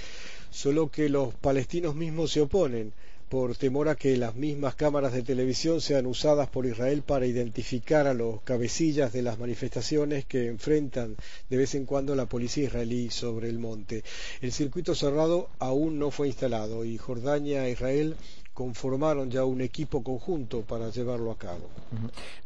solo 0.50 0.88
que 0.88 1.08
los 1.08 1.34
palestinos 1.34 1.96
mismos 1.96 2.30
se 2.30 2.42
oponen 2.42 2.92
por 3.32 3.56
temor 3.56 3.88
a 3.88 3.94
que 3.94 4.18
las 4.18 4.34
mismas 4.34 4.74
cámaras 4.74 5.14
de 5.14 5.22
televisión 5.22 5.80
sean 5.80 6.04
usadas 6.04 6.50
por 6.50 6.66
Israel 6.66 7.00
para 7.00 7.24
identificar 7.24 8.06
a 8.06 8.12
los 8.12 8.42
cabecillas 8.42 9.10
de 9.14 9.22
las 9.22 9.38
manifestaciones 9.38 10.26
que 10.26 10.48
enfrentan 10.48 11.16
de 11.48 11.56
vez 11.56 11.74
en 11.74 11.86
cuando 11.86 12.14
la 12.14 12.26
policía 12.26 12.64
israelí 12.64 13.08
sobre 13.08 13.48
el 13.48 13.58
monte. 13.58 14.04
El 14.42 14.52
circuito 14.52 14.94
cerrado 14.94 15.48
aún 15.60 15.98
no 15.98 16.10
fue 16.10 16.26
instalado 16.26 16.84
y 16.84 16.98
Jordania 16.98 17.66
e 17.66 17.70
Israel 17.70 18.16
conformaron 18.54 19.30
ya 19.30 19.44
un 19.44 19.60
equipo 19.60 20.02
conjunto 20.02 20.62
para 20.62 20.90
llevarlo 20.90 21.30
a 21.30 21.38
cabo. 21.38 21.70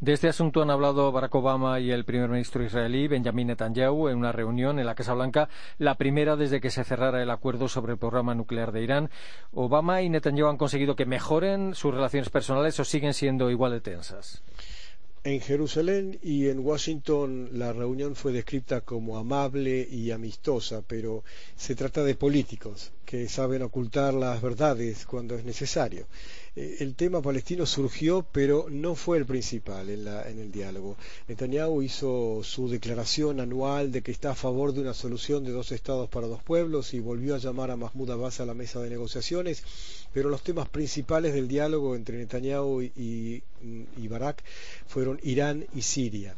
De 0.01 0.13
este 0.13 0.29
asunto 0.29 0.63
han 0.63 0.71
hablado 0.71 1.11
Barack 1.11 1.35
Obama 1.35 1.81
y 1.81 1.91
el 1.91 2.05
primer 2.05 2.29
ministro 2.29 2.63
israelí 2.63 3.09
Benjamin 3.09 3.49
Netanyahu 3.49 4.09
en 4.09 4.19
una 4.19 4.33
reunión 4.33 4.79
en 4.79 4.87
la 4.87 4.95
Casa 4.95 5.15
Blanca, 5.15 5.49
la 5.79 5.97
primera 5.97 6.37
desde 6.37 6.61
que 6.61 6.71
se 6.71 6.85
cerrara 6.85 7.23
el 7.23 7.31
acuerdo 7.31 7.69
sobre 7.69 7.93
el 7.93 7.99
programa 7.99 8.35
nuclear 8.35 8.73
de 8.73 8.83
Irán. 8.83 9.11
¿Obama 9.53 10.03
y 10.03 10.09
Netanyahu 10.09 10.49
han 10.49 10.59
conseguido 10.59 10.97
que 10.97 11.07
mejoren 11.07 11.75
sus 11.75 11.93
relaciones 11.93 12.31
personales 12.31 12.79
o 12.79 12.85
siguen 12.85 13.15
siendo 13.15 13.51
igual 13.51 13.73
de 13.73 13.81
tensas? 13.81 14.43
En 15.27 15.41
Jerusalén 15.41 16.21
y 16.23 16.47
en 16.47 16.61
Washington 16.61 17.49
la 17.55 17.73
reunión 17.73 18.15
fue 18.15 18.31
descrita 18.31 18.83
como 18.83 19.19
amable 19.19 19.85
y 19.91 20.13
amistosa, 20.13 20.85
pero 20.87 21.25
se 21.57 21.75
trata 21.75 22.05
de 22.05 22.15
políticos 22.15 22.93
que 23.05 23.29
saben 23.29 23.63
ocultar 23.63 24.15
las 24.15 24.41
verdades 24.41 25.05
cuando 25.05 25.35
es 25.35 25.45
necesario. 25.45 26.07
Eh, 26.57 26.79
el 26.81 26.95
tema 26.95 27.21
palestino 27.21 27.67
surgió, 27.67 28.27
pero 28.33 28.67
no 28.71 28.95
fue 28.95 29.19
el 29.19 29.27
principal 29.27 29.91
en, 29.91 30.09
en, 30.09 30.39
el 30.39 30.51
diálogo. 30.51 30.97
Netanyahu 31.29 31.83
hizo 31.83 32.41
su 32.43 32.69
declaración 32.69 33.41
anual 33.41 33.93
de 33.93 34.03
que 34.03 34.11
está 34.11 34.31
a 34.31 34.35
favor 34.35 34.73
de 34.73 34.81
una 34.81 34.95
solución 34.95 35.45
de 35.45 35.53
dos 35.53 35.71
estados 35.71 36.09
para 36.09 36.27
dos 36.27 36.43
pueblos 36.43 36.95
y 36.95 37.01
volvió 37.01 37.35
a 37.35 37.39
llamar 37.39 37.71
a 37.71 37.77
Mahmoud 37.77 38.11
Abbas 38.11 38.41
a 38.41 38.47
la 38.47 38.55
mesa 38.55 38.81
de 38.81 38.89
negociaciones, 38.89 39.63
pero 40.15 40.31
los 40.31 40.43
temas 40.43 40.69
principales 40.69 41.35
del 41.35 41.47
diálogo 41.47 41.95
entre 41.95 42.17
Netanyahu 42.17 42.81
y, 42.83 43.43
y 43.97 44.09
Barak 44.09 44.43
fueron 44.87 45.21
Irán 45.23 45.67
y 45.75 45.83
Siria. 45.83 46.35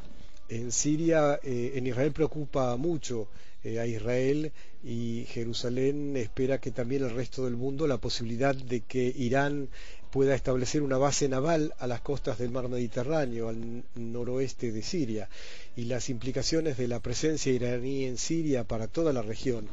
En 0.49 0.73
Siria, 0.73 1.39
eh, 1.43 1.73
en 1.75 1.87
Israel 1.87 2.13
preocupa 2.13 2.75
mucho 2.77 3.29
eh, 3.65 3.79
a 3.81 3.87
Israel 3.87 4.53
y 4.83 5.27
Jerusalén 5.29 6.17
espera 6.17 6.59
que 6.59 6.71
también 6.71 7.03
el 7.03 7.11
resto 7.11 7.45
del 7.45 7.57
mundo 7.57 7.87
la 7.87 7.99
posibilidad 7.99 8.55
de 8.55 8.81
que 8.81 9.13
Irán 9.15 9.69
pueda 10.11 10.35
establecer 10.35 10.83
una 10.83 10.99
base 10.99 11.29
naval 11.29 11.75
a 11.79 11.87
las 11.87 12.01
costas 12.01 12.39
del 12.39 12.51
mar 12.51 12.69
Mediterráneo, 12.69 13.49
al 13.49 13.85
noroeste 13.95 14.73
de 14.73 14.83
Siria, 14.83 15.29
y 15.77 15.85
las 15.85 16.09
implicaciones 16.09 16.77
de 16.77 16.89
la 16.89 17.01
presencia 17.01 17.53
iraní 17.53 18.05
en 18.05 18.19
Siria 18.19 18.65
para 18.65 18.89
toda 18.89 19.13
la 19.13 19.23
región, 19.23 19.69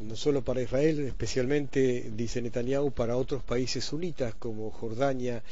no 0.00 0.16
solo 0.16 0.42
para 0.42 0.62
Israel, 0.62 1.00
especialmente, 1.00 2.10
dice 2.16 2.42
Netanyahu, 2.42 2.90
para 2.90 3.16
otros 3.16 3.42
países 3.42 3.84
sunitas 3.84 4.34
como 4.34 4.70
Jordania 4.70 5.42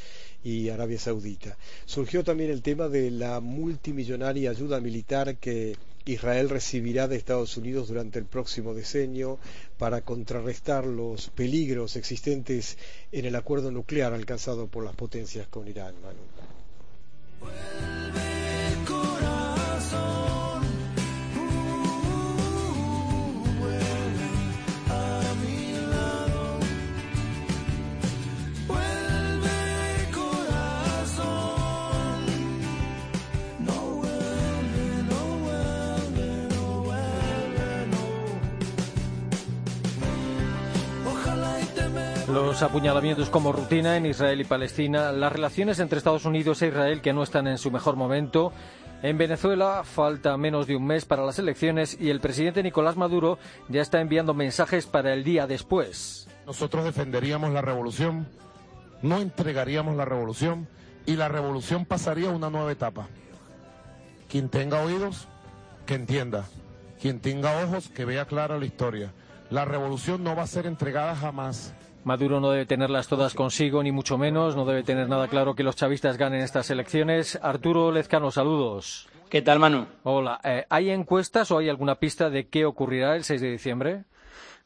y 0.43 0.69
Arabia 0.69 0.99
Saudita. 0.99 1.57
Surgió 1.85 2.23
también 2.23 2.49
el 2.51 2.61
tema 2.61 2.87
de 2.87 3.11
la 3.11 3.39
multimillonaria 3.39 4.49
ayuda 4.49 4.79
militar 4.79 5.37
que 5.37 5.75
Israel 6.05 6.49
recibirá 6.49 7.07
de 7.07 7.15
Estados 7.15 7.57
Unidos 7.57 7.87
durante 7.87 8.19
el 8.19 8.25
próximo 8.25 8.73
decenio 8.73 9.39
para 9.77 10.01
contrarrestar 10.01 10.85
los 10.85 11.29
peligros 11.29 11.95
existentes 11.95 12.77
en 13.11 13.25
el 13.25 13.35
acuerdo 13.35 13.71
nuclear 13.71 14.13
alcanzado 14.13 14.67
por 14.67 14.83
las 14.83 14.95
potencias 14.95 15.47
con 15.47 15.67
Irán. 15.67 15.95
Los 42.51 42.63
apuñalamientos 42.63 43.29
como 43.29 43.53
rutina 43.53 43.95
en 43.95 44.05
Israel 44.05 44.41
y 44.41 44.43
Palestina, 44.43 45.13
las 45.13 45.31
relaciones 45.31 45.79
entre 45.79 45.99
Estados 45.99 46.25
Unidos 46.25 46.61
e 46.61 46.67
Israel 46.67 46.99
que 46.99 47.13
no 47.13 47.23
están 47.23 47.47
en 47.47 47.57
su 47.57 47.71
mejor 47.71 47.95
momento. 47.95 48.51
En 49.01 49.17
Venezuela 49.17 49.83
falta 49.85 50.35
menos 50.35 50.67
de 50.67 50.75
un 50.75 50.85
mes 50.85 51.05
para 51.05 51.25
las 51.25 51.39
elecciones 51.39 51.95
y 51.97 52.09
el 52.09 52.19
presidente 52.19 52.61
Nicolás 52.61 52.97
Maduro 52.97 53.39
ya 53.69 53.81
está 53.81 54.01
enviando 54.01 54.33
mensajes 54.33 54.85
para 54.85 55.13
el 55.13 55.23
día 55.23 55.47
después. 55.47 56.27
Nosotros 56.45 56.83
defenderíamos 56.83 57.53
la 57.53 57.61
revolución, 57.61 58.27
no 59.01 59.19
entregaríamos 59.19 59.95
la 59.95 60.03
revolución 60.03 60.67
y 61.05 61.15
la 61.15 61.29
revolución 61.29 61.85
pasaría 61.85 62.27
a 62.27 62.33
una 62.33 62.49
nueva 62.49 62.73
etapa. 62.73 63.07
Quien 64.27 64.49
tenga 64.49 64.81
oídos, 64.81 65.29
que 65.85 65.93
entienda. 65.93 66.43
Quien 67.01 67.21
tenga 67.21 67.63
ojos, 67.63 67.87
que 67.87 68.03
vea 68.03 68.25
clara 68.25 68.59
la 68.59 68.65
historia. 68.65 69.13
La 69.49 69.63
revolución 69.63 70.21
no 70.21 70.35
va 70.35 70.43
a 70.43 70.47
ser 70.47 70.65
entregada 70.65 71.15
jamás. 71.15 71.73
Maduro 72.03 72.39
no 72.39 72.49
debe 72.49 72.65
tenerlas 72.65 73.07
todas 73.07 73.35
consigo, 73.35 73.83
ni 73.83 73.91
mucho 73.91 74.17
menos. 74.17 74.55
No 74.55 74.65
debe 74.65 74.83
tener 74.83 75.07
nada 75.07 75.27
claro 75.27 75.53
que 75.53 75.63
los 75.63 75.75
chavistas 75.75 76.17
ganen 76.17 76.41
estas 76.41 76.69
elecciones. 76.71 77.39
Arturo 77.41 77.91
Lezcano, 77.91 78.31
saludos. 78.31 79.07
¿Qué 79.29 79.41
tal, 79.41 79.59
Manu? 79.59 79.85
Hola. 80.03 80.41
Eh, 80.43 80.65
¿Hay 80.69 80.89
encuestas 80.89 81.51
o 81.51 81.59
hay 81.59 81.69
alguna 81.69 81.95
pista 81.95 82.29
de 82.29 82.47
qué 82.47 82.65
ocurrirá 82.65 83.15
el 83.15 83.23
6 83.23 83.39
de 83.39 83.51
diciembre? 83.51 84.03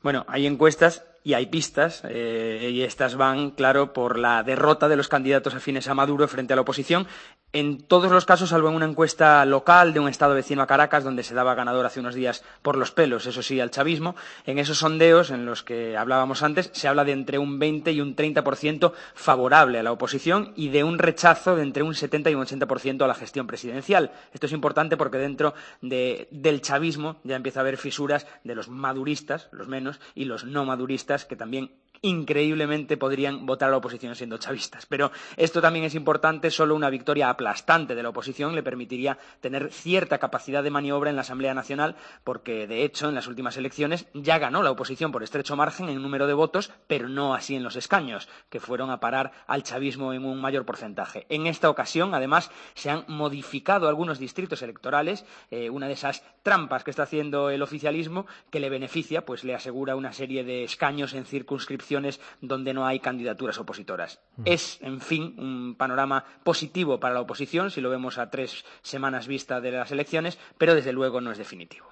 Bueno, 0.02 0.26
hay 0.30 0.48
encuestas 0.48 1.04
y 1.26 1.34
hay 1.34 1.48
pistas, 1.48 2.04
eh, 2.08 2.70
y 2.72 2.84
estas 2.84 3.16
van, 3.16 3.50
claro, 3.50 3.94
por 3.94 4.20
la 4.20 4.44
derrota 4.44 4.88
de 4.88 4.96
los 4.96 5.08
candidatos 5.08 5.56
afines 5.56 5.88
a 5.88 5.96
Maduro 5.96 6.28
frente 6.28 6.54
a 6.54 6.56
la 6.56 6.62
oposición. 6.62 7.08
En 7.52 7.82
todos 7.82 8.12
los 8.12 8.26
casos, 8.26 8.50
salvo 8.50 8.70
en 8.70 8.76
una 8.76 8.86
encuesta 8.86 9.44
local 9.46 9.92
de 9.92 10.00
un 10.00 10.08
estado 10.08 10.36
vecino 10.36 10.62
a 10.62 10.68
Caracas, 10.68 11.04
donde 11.04 11.24
se 11.24 11.34
daba 11.34 11.56
ganador 11.56 11.84
hace 11.84 12.00
unos 12.00 12.14
días 12.14 12.44
por 12.62 12.78
los 12.78 12.92
pelos, 12.92 13.26
eso 13.26 13.42
sí, 13.42 13.60
al 13.60 13.72
chavismo, 13.72 14.16
en 14.46 14.60
esos 14.60 14.78
sondeos 14.78 15.32
en 15.32 15.48
los 15.48 15.64
que 15.64 15.98
hablábamos 15.98 16.44
antes, 16.44 16.70
se 16.74 16.88
habla 16.88 17.06
de 17.06 17.14
entre 17.14 17.40
un 17.40 17.58
20 17.58 17.92
y 17.92 18.02
un 18.02 18.16
30% 18.16 18.92
favorable 19.16 19.80
a 19.80 19.84
la 19.84 19.94
oposición 19.94 20.54
y 20.56 20.70
de 20.70 20.84
un 20.84 21.00
rechazo 21.00 21.56
de 21.56 21.64
entre 21.64 21.82
un 21.82 21.96
70 21.96 22.30
y 22.30 22.36
un 22.36 22.46
80% 22.46 23.04
a 23.04 23.08
la 23.08 23.16
gestión 23.16 23.48
presidencial. 23.48 24.12
Esto 24.32 24.46
es 24.46 24.52
importante 24.52 24.96
porque 24.96 25.18
dentro 25.18 25.56
del 25.82 26.62
chavismo 26.62 27.16
ya 27.24 27.36
empieza 27.36 27.62
a 27.62 27.64
haber 27.64 27.78
fisuras 27.78 28.28
de 28.44 28.54
los 28.54 28.70
maduristas, 28.70 29.48
los 29.52 29.68
menos, 29.68 30.00
y 30.14 30.26
los 30.26 30.44
no 30.44 30.66
maduristas 30.66 31.15
que 31.24 31.38
también 31.38 31.72
increíblemente 32.06 32.98
podrían 32.98 33.46
votar 33.46 33.70
a 33.70 33.72
la 33.72 33.78
oposición 33.78 34.16
siendo 34.16 34.38
chavistas. 34.38 34.86
Pero 34.86 35.12
esto 35.38 35.62
también 35.62 35.86
es 35.86 35.96
importante, 35.96 36.52
solo 36.52 36.76
una 36.76 36.90
victoria 36.90 37.30
aplastante 37.30 37.96
de 37.96 38.04
la 38.04 38.10
oposición 38.10 38.54
le 38.54 38.64
permitiría 38.64 39.18
tener 39.42 39.72
cierta 39.72 40.20
capacidad 40.20 40.64
de 40.64 40.70
maniobra 40.70 41.10
en 41.10 41.16
la 41.16 41.24
Asamblea 41.24 41.54
Nacional, 41.54 41.96
porque 42.24 42.68
de 42.68 42.84
hecho 42.84 43.10
en 43.10 43.16
las 43.16 43.28
últimas 43.28 43.58
elecciones 43.58 44.08
ya 44.14 44.38
ganó 44.38 44.62
la 44.62 44.72
oposición 44.72 45.12
por 45.12 45.24
estrecho 45.24 45.56
margen 45.56 45.90
en 45.90 46.02
número 46.02 46.28
de 46.28 46.34
votos, 46.34 46.72
pero 46.88 47.10
no 47.10 47.34
así 47.34 47.56
en 47.56 47.64
los 47.64 47.76
escaños, 47.76 48.30
que 48.50 48.60
fueron 48.60 48.92
a 48.92 49.00
parar 49.00 49.32
al 49.48 49.64
chavismo 49.64 50.14
en 50.14 50.26
un 50.26 50.40
mayor 50.40 50.66
porcentaje. 50.66 51.26
En 51.30 51.48
esta 51.48 51.70
ocasión, 51.70 52.14
además, 52.14 52.52
se 52.76 52.92
han 52.92 53.06
modificado 53.08 53.88
algunos 53.88 54.20
distritos 54.20 54.62
electorales, 54.62 55.26
eh, 55.50 55.72
una 55.72 55.88
de 55.88 55.94
esas 55.94 56.24
trampas 56.44 56.84
que 56.84 56.92
está 56.92 57.04
haciendo 57.04 57.50
el 57.50 57.64
oficialismo, 57.64 58.28
que 58.52 58.60
le 58.60 58.70
beneficia, 58.70 59.26
pues 59.26 59.44
le 59.44 59.56
asegura 59.56 59.96
una 59.96 60.14
serie 60.14 60.44
de 60.44 60.64
escaños 60.64 61.14
en 61.14 61.26
circunscripción 61.26 61.95
donde 62.42 62.74
no 62.74 62.86
hay 62.86 63.00
candidaturas 63.00 63.58
opositoras. 63.58 64.20
Es, 64.44 64.80
en 64.82 65.02
fin, 65.02 65.36
un 65.38 65.76
panorama 65.76 66.26
positivo 66.44 67.00
para 67.00 67.14
la 67.14 67.22
oposición 67.22 67.72
si 67.72 67.82
lo 67.82 67.90
vemos 67.90 68.18
a 68.18 68.30
tres 68.30 68.66
semanas 68.82 69.28
vista 69.28 69.62
de 69.62 69.72
las 69.72 69.92
elecciones, 69.92 70.38
pero 70.58 70.76
desde 70.76 70.94
luego 70.94 71.22
no 71.22 71.32
es 71.32 71.38
definitivo. 71.38 71.86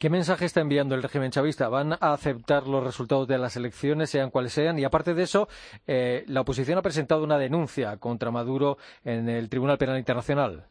¿Qué 0.00 0.08
mensaje 0.08 0.46
está 0.46 0.62
enviando 0.62 0.94
el 0.94 1.02
régimen 1.02 1.30
chavista? 1.30 1.68
¿Van 1.68 1.92
a 1.92 2.14
aceptar 2.14 2.66
los 2.66 2.82
resultados 2.82 3.28
de 3.28 3.36
las 3.36 3.56
elecciones, 3.56 4.08
sean 4.08 4.30
cuales 4.30 4.54
sean? 4.54 4.78
Y 4.78 4.84
aparte 4.84 5.12
de 5.12 5.24
eso, 5.24 5.46
eh, 5.86 6.24
la 6.26 6.40
oposición 6.40 6.78
ha 6.78 6.82
presentado 6.82 7.22
una 7.22 7.36
denuncia 7.36 7.98
contra 7.98 8.30
Maduro 8.30 8.78
en 9.04 9.28
el 9.28 9.50
Tribunal 9.50 9.76
Penal 9.76 9.98
Internacional. 9.98 10.64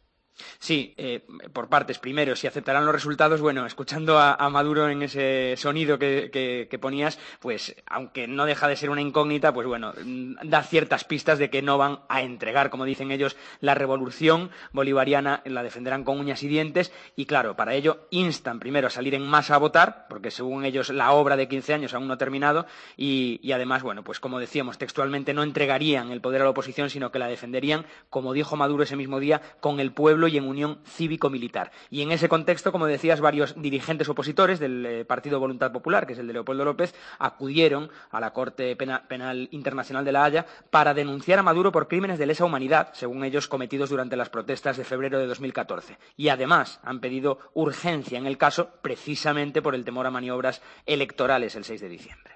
Sí, 0.60 0.94
eh, 0.98 1.22
por 1.54 1.70
partes. 1.70 2.00
Primero, 2.00 2.36
si 2.36 2.48
aceptarán 2.48 2.86
los 2.86 2.94
resultados, 2.94 3.42
bueno, 3.42 3.66
escuchando 3.66 4.20
a, 4.20 4.50
Maduro 4.50 4.90
en 4.90 5.04
ese 5.04 5.56
sonido 5.58 6.00
que, 6.00 6.80
ponías, 6.82 7.20
pues 7.40 7.76
aunque 7.86 8.28
no 8.28 8.46
deja 8.46 8.68
de 8.68 8.76
ser 8.76 8.90
una 8.90 9.02
incógnita, 9.02 9.54
pues 9.54 9.68
bueno, 9.68 9.94
mm, 10.04 10.36
da 10.44 10.64
ciertas 10.64 11.04
pistas 11.04 11.40
de 11.40 11.50
que 11.50 11.62
no 11.62 11.78
van 11.78 12.00
a 12.10 12.22
entregar, 12.22 12.70
como 12.70 12.86
dicen 12.86 13.12
ellos, 13.12 13.38
la 13.60 13.76
revolución 13.76 14.50
bolivariana, 14.72 15.42
la 15.46 15.62
defenderán 15.64 16.04
con 16.04 16.20
uñas 16.20 16.42
y 16.44 16.48
dientes, 16.48 16.92
y 17.16 17.26
claro, 17.26 17.56
para 17.56 17.76
ello 17.76 18.08
instan 18.10 18.60
primero 18.60 18.88
a 18.88 18.92
salir 18.92 19.14
en 19.14 19.28
masa 19.28 19.56
a 19.56 19.60
votar, 19.60 20.08
porque 20.10 20.32
según 20.32 20.66
ellos 20.66 20.90
la 20.90 21.12
obra 21.12 21.38
de 21.38 21.48
15 21.48 21.74
años 21.74 21.94
aún 21.94 22.08
no 22.08 22.14
ha 22.14 22.18
terminado, 22.18 22.66
y, 22.98 23.40
y 23.44 23.52
además, 23.52 23.84
bueno, 23.84 24.04
pues 24.04 24.20
como 24.20 24.40
decíamos, 24.40 24.78
textualmente 24.78 25.34
no 25.34 25.44
entregarían 25.44 26.12
el 26.12 26.22
poder 26.22 26.42
a 26.42 26.46
la 26.46 26.52
oposición, 26.52 26.90
sino 26.90 27.12
que 27.12 27.20
la 27.20 27.28
defenderían, 27.28 27.86
como 28.10 28.34
dijo 28.34 28.56
Maduro 28.56 28.84
ese 28.84 28.96
mismo 28.96 29.20
día, 29.20 29.42
con 29.60 29.80
el 29.80 29.92
pueblo 29.92 30.29
y 30.30 30.38
en 30.38 30.48
unión 30.48 30.80
cívico-militar. 30.86 31.72
Y 31.90 32.02
en 32.02 32.12
ese 32.12 32.30
contexto, 32.30 32.72
como 32.72 32.86
decías, 32.86 33.22
varios 33.22 33.60
dirigentes 33.62 34.10
opositores 34.10 34.60
del 34.60 34.86
eh, 34.86 35.06
Partido 35.06 35.40
Voluntad 35.40 35.72
Popular, 35.72 36.08
que 36.08 36.14
es 36.14 36.20
el 36.20 36.28
de 36.28 36.34
Leopoldo 36.34 36.66
López, 36.66 36.96
acudieron 37.18 37.90
a 38.12 38.20
la 38.20 38.32
Corte 38.32 38.76
Penal 38.76 39.50
Internacional 39.52 40.06
de 40.06 40.12
La 40.12 40.24
Haya 40.24 40.46
para 40.70 40.94
denunciar 40.94 41.40
a 41.40 41.44
Maduro 41.44 41.72
por 41.72 41.88
crímenes 41.88 42.20
de 42.20 42.26
lesa 42.26 42.46
humanidad, 42.46 42.92
según 42.94 43.24
ellos 43.24 43.48
cometidos 43.48 43.90
durante 43.90 44.16
las 44.16 44.30
protestas 44.30 44.78
de 44.78 44.84
febrero 44.84 45.20
de 45.20 45.28
2014. 45.28 45.98
Y 46.18 46.30
además 46.30 46.80
han 46.84 47.00
pedido 47.00 47.40
urgencia 47.54 48.18
en 48.18 48.26
el 48.26 48.38
caso 48.38 48.70
precisamente 48.82 49.62
por 49.62 49.76
el 49.76 49.86
temor 49.86 50.06
a 50.06 50.12
maniobras 50.12 50.62
electorales 50.86 51.56
el 51.56 51.64
6 51.64 51.82
de 51.82 51.90
diciembre. 51.90 52.34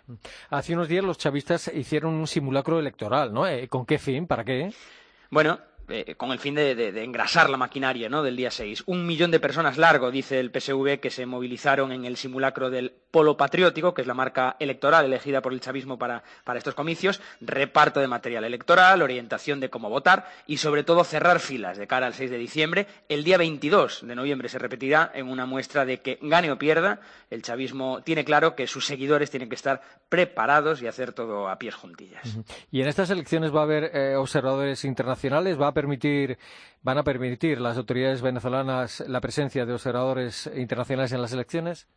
Hace 0.49 0.73
unos 0.73 0.87
días 0.87 1.03
los 1.03 1.17
chavistas 1.17 1.71
hicieron 1.73 2.13
un 2.13 2.27
simulacro 2.27 2.79
electoral, 2.79 3.33
¿no? 3.33 3.47
Eh, 3.47 3.67
¿Con 3.67 3.85
qué 3.85 3.99
fin? 3.99 4.27
¿Para 4.27 4.43
qué? 4.43 4.73
Bueno, 5.29 5.59
eh, 5.89 6.15
con 6.15 6.31
el 6.31 6.39
fin 6.39 6.55
de, 6.55 7.03
engrasar 7.03 7.49
la 7.49 7.57
maquinaria 7.57 8.07
¿no? 8.07 8.23
del 8.23 8.37
día 8.37 8.51
6. 8.51 8.83
Un 8.85 9.05
millón 9.05 9.31
de 9.31 9.39
personas 9.39 9.77
largo, 9.77 10.11
dice 10.11 10.39
el 10.39 10.51
PSV, 10.51 10.99
que 10.99 11.09
se 11.09 11.25
movilizaron 11.25 11.91
en 11.91 12.05
el 12.05 12.15
simulacro 12.15 12.69
del 12.69 12.93
Polo 13.11 13.35
Patriótico, 13.37 13.93
que 13.93 14.01
es 14.01 14.07
la 14.07 14.13
marca 14.13 14.55
electoral 14.59 15.05
elegida 15.05 15.41
por 15.41 15.53
el 15.53 15.59
chavismo 15.59 15.99
para, 15.99 16.23
estos 16.55 16.73
comicios, 16.73 17.21
reparto 17.41 17.99
de 17.99 18.07
material 18.07 18.43
electoral, 18.45 19.01
orientación 19.01 19.59
de 19.59 19.69
cómo 19.69 19.89
votar 19.89 20.25
y, 20.47 20.57
sobre 20.57 20.83
todo, 20.83 21.03
cerrar 21.03 21.39
filas 21.39 21.77
de 21.77 21.85
cara 21.85 22.07
al 22.07 22.13
6 22.13 22.31
de 22.31 22.37
diciembre. 22.37 22.87
El 23.09 23.23
día 23.23 23.37
22 23.37 24.07
de 24.07 24.15
noviembre 24.15 24.49
se 24.49 24.59
repetirá 24.59 25.11
en 25.13 25.27
una 25.27 25.45
muestra 25.45 25.85
de 25.85 26.01
que, 26.01 26.17
gane 26.21 26.51
o 26.51 26.57
pierda, 26.57 27.01
el 27.29 27.41
chavismo 27.41 28.01
tiene 28.03 28.23
claro 28.23 28.55
que 28.55 28.67
sus 28.67 28.85
seguidores 28.85 29.29
tienen 29.29 29.49
que 29.49 29.55
estar 29.55 29.81
preparados 30.07 30.81
y 30.81 30.87
hacer 30.87 31.13
todo 31.13 31.49
a 31.49 31.59
pies 31.59 31.75
juntillas. 31.75 32.37
¿Y 32.71 32.81
en 32.81 32.87
estas 32.87 33.09
elecciones 33.09 33.53
va 33.53 33.61
a 33.61 33.63
haber 33.63 33.95
eh, 33.95 34.15
observadores 34.15 34.85
internacionales? 34.85 35.59
¿Va 35.59 35.72
permitir, 35.73 36.37
van 36.81 36.97
a 36.97 37.03
permitir 37.03 37.59
las 37.59 37.77
autoridades 37.77 38.21
venezolanas 38.21 39.03
la 39.07 39.21
presencia 39.21 39.65
de 39.65 39.73
observadores 39.73 40.49
internacionales 40.55 41.11
en 41.11 41.21
las 41.21 41.33
elecciones? 41.33 41.87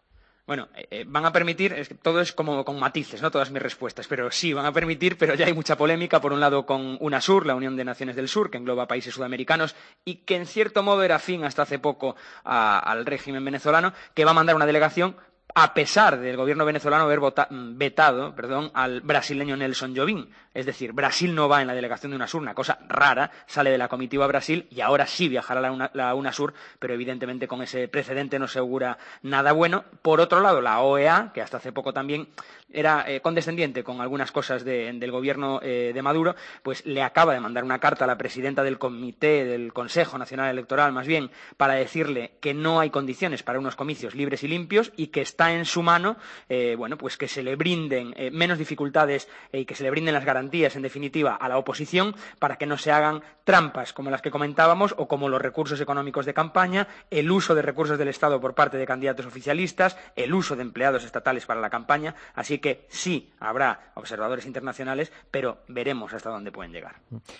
Bueno, 0.46 0.68
eh, 0.76 0.86
eh, 0.90 1.04
van 1.08 1.24
a 1.24 1.32
permitir, 1.32 1.74
todo 2.02 2.20
es 2.20 2.32
como 2.32 2.64
con 2.64 2.78
matices, 2.78 3.20
¿no? 3.20 3.32
Todas 3.32 3.50
mis 3.50 3.60
respuestas, 3.60 4.06
pero 4.06 4.30
sí, 4.30 4.52
van 4.52 4.64
a 4.64 4.72
permitir, 4.72 5.18
pero 5.18 5.34
ya 5.34 5.46
hay 5.46 5.52
mucha 5.52 5.76
polémica, 5.76 6.20
por 6.20 6.32
un 6.32 6.38
lado 6.38 6.64
con 6.64 6.96
UNASUR, 7.00 7.46
la 7.46 7.56
Unión 7.56 7.74
de 7.76 7.84
Naciones 7.84 8.14
del 8.14 8.28
Sur, 8.28 8.48
que 8.48 8.58
engloba 8.58 8.86
países 8.86 9.14
sudamericanos 9.14 9.74
y 10.04 10.16
que 10.18 10.36
en 10.36 10.46
cierto 10.46 10.84
modo 10.84 11.02
era 11.02 11.18
fin 11.18 11.44
hasta 11.44 11.62
hace 11.62 11.80
poco 11.80 12.14
al 12.44 13.06
régimen 13.06 13.44
venezolano, 13.44 13.92
que 14.14 14.24
va 14.24 14.30
a 14.30 14.34
mandar 14.34 14.54
una 14.54 14.66
delegación 14.66 15.16
a 15.58 15.72
pesar 15.72 16.20
del 16.20 16.36
gobierno 16.36 16.66
venezolano 16.66 17.04
haber 17.04 17.18
vetado 17.48 18.34
perdón, 18.34 18.70
al 18.74 19.00
brasileño 19.00 19.56
Nelson 19.56 19.96
Jobim. 19.96 20.26
Es 20.52 20.66
decir, 20.66 20.92
Brasil 20.92 21.34
no 21.34 21.48
va 21.48 21.62
en 21.62 21.66
la 21.66 21.74
delegación 21.74 22.10
de 22.10 22.16
UNASUR, 22.16 22.42
una 22.42 22.54
cosa 22.54 22.78
rara, 22.86 23.30
sale 23.46 23.70
de 23.70 23.78
la 23.78 23.88
comitiva 23.88 24.26
Brasil 24.26 24.66
y 24.70 24.82
ahora 24.82 25.06
sí 25.06 25.30
viajará 25.30 25.62
la, 25.62 25.90
la 25.94 26.14
UNASUR, 26.14 26.52
pero 26.78 26.92
evidentemente 26.92 27.48
con 27.48 27.62
ese 27.62 27.88
precedente 27.88 28.38
no 28.38 28.44
asegura 28.44 28.98
nada 29.22 29.52
bueno. 29.52 29.84
Por 30.02 30.20
otro 30.20 30.40
lado, 30.40 30.60
la 30.60 30.80
OEA, 30.80 31.30
que 31.32 31.40
hasta 31.40 31.56
hace 31.56 31.72
poco 31.72 31.94
también 31.94 32.28
era 32.70 33.04
eh, 33.06 33.20
condescendiente 33.20 33.84
con 33.84 34.00
algunas 34.00 34.32
cosas 34.32 34.64
del 34.64 35.10
gobierno 35.10 35.60
eh, 35.62 35.92
de 35.94 36.02
Maduro, 36.02 36.34
pues 36.62 36.84
le 36.84 37.02
acaba 37.02 37.32
de 37.32 37.40
mandar 37.40 37.64
una 37.64 37.78
carta 37.78 38.04
a 38.04 38.08
la 38.08 38.18
presidenta 38.18 38.62
del 38.62 38.78
comité 38.78 39.44
del 39.44 39.72
Consejo 39.72 40.18
Nacional 40.18 40.50
Electoral, 40.50 40.92
más 40.92 41.06
bien, 41.06 41.30
para 41.56 41.74
decirle 41.74 42.32
que 42.40 42.54
no 42.54 42.80
hay 42.80 42.90
condiciones 42.90 43.42
para 43.42 43.58
unos 43.58 43.76
comicios 43.76 44.14
libres 44.14 44.42
y 44.42 44.48
limpios 44.48 44.92
y 44.96 45.08
que 45.08 45.22
está 45.22 45.45
en 45.52 45.64
su 45.64 45.82
mano, 45.82 46.16
eh, 46.48 46.74
bueno, 46.76 46.96
pues 46.96 47.16
que 47.16 47.28
se 47.28 47.42
le 47.42 47.56
brinden 47.56 48.14
menos 48.32 48.58
dificultades 48.58 49.28
y 49.52 49.64
que 49.64 49.74
se 49.74 49.82
le 49.82 49.90
brinden 49.90 50.14
las 50.14 50.24
garantías, 50.24 50.76
en 50.76 50.82
definitiva, 50.82 51.34
a 51.34 51.48
la 51.48 51.58
oposición 51.58 52.14
para 52.38 52.56
que 52.56 52.66
no 52.66 52.78
se 52.78 52.92
hagan 52.92 53.22
trampas 53.44 53.92
como 53.92 54.10
las 54.10 54.22
que 54.22 54.30
comentábamos 54.30 54.94
o 54.98 55.06
como 55.06 55.28
los 55.28 55.40
recursos 55.40 55.80
económicos 55.80 56.26
de 56.26 56.34
campaña, 56.34 56.88
el 57.10 57.30
uso 57.30 57.54
de 57.54 57.62
recursos 57.62 57.98
del 57.98 58.08
Estado 58.08 58.40
por 58.40 58.54
parte 58.54 58.76
de 58.76 58.86
candidatos 58.86 59.26
oficialistas, 59.26 59.96
el 60.16 60.34
uso 60.34 60.56
de 60.56 60.62
empleados 60.62 61.04
estatales 61.04 61.46
para 61.46 61.60
la 61.60 61.70
campaña, 61.70 62.14
así 62.34 62.58
que 62.58 62.86
sí 62.88 63.32
habrá 63.38 63.92
observadores 63.94 64.46
internacionales, 64.46 65.12
pero 65.30 65.58
veremos 65.68 66.12
hasta 66.12 66.30
dónde 66.30 66.52
pueden 66.52 66.72
llegar. 66.72 66.96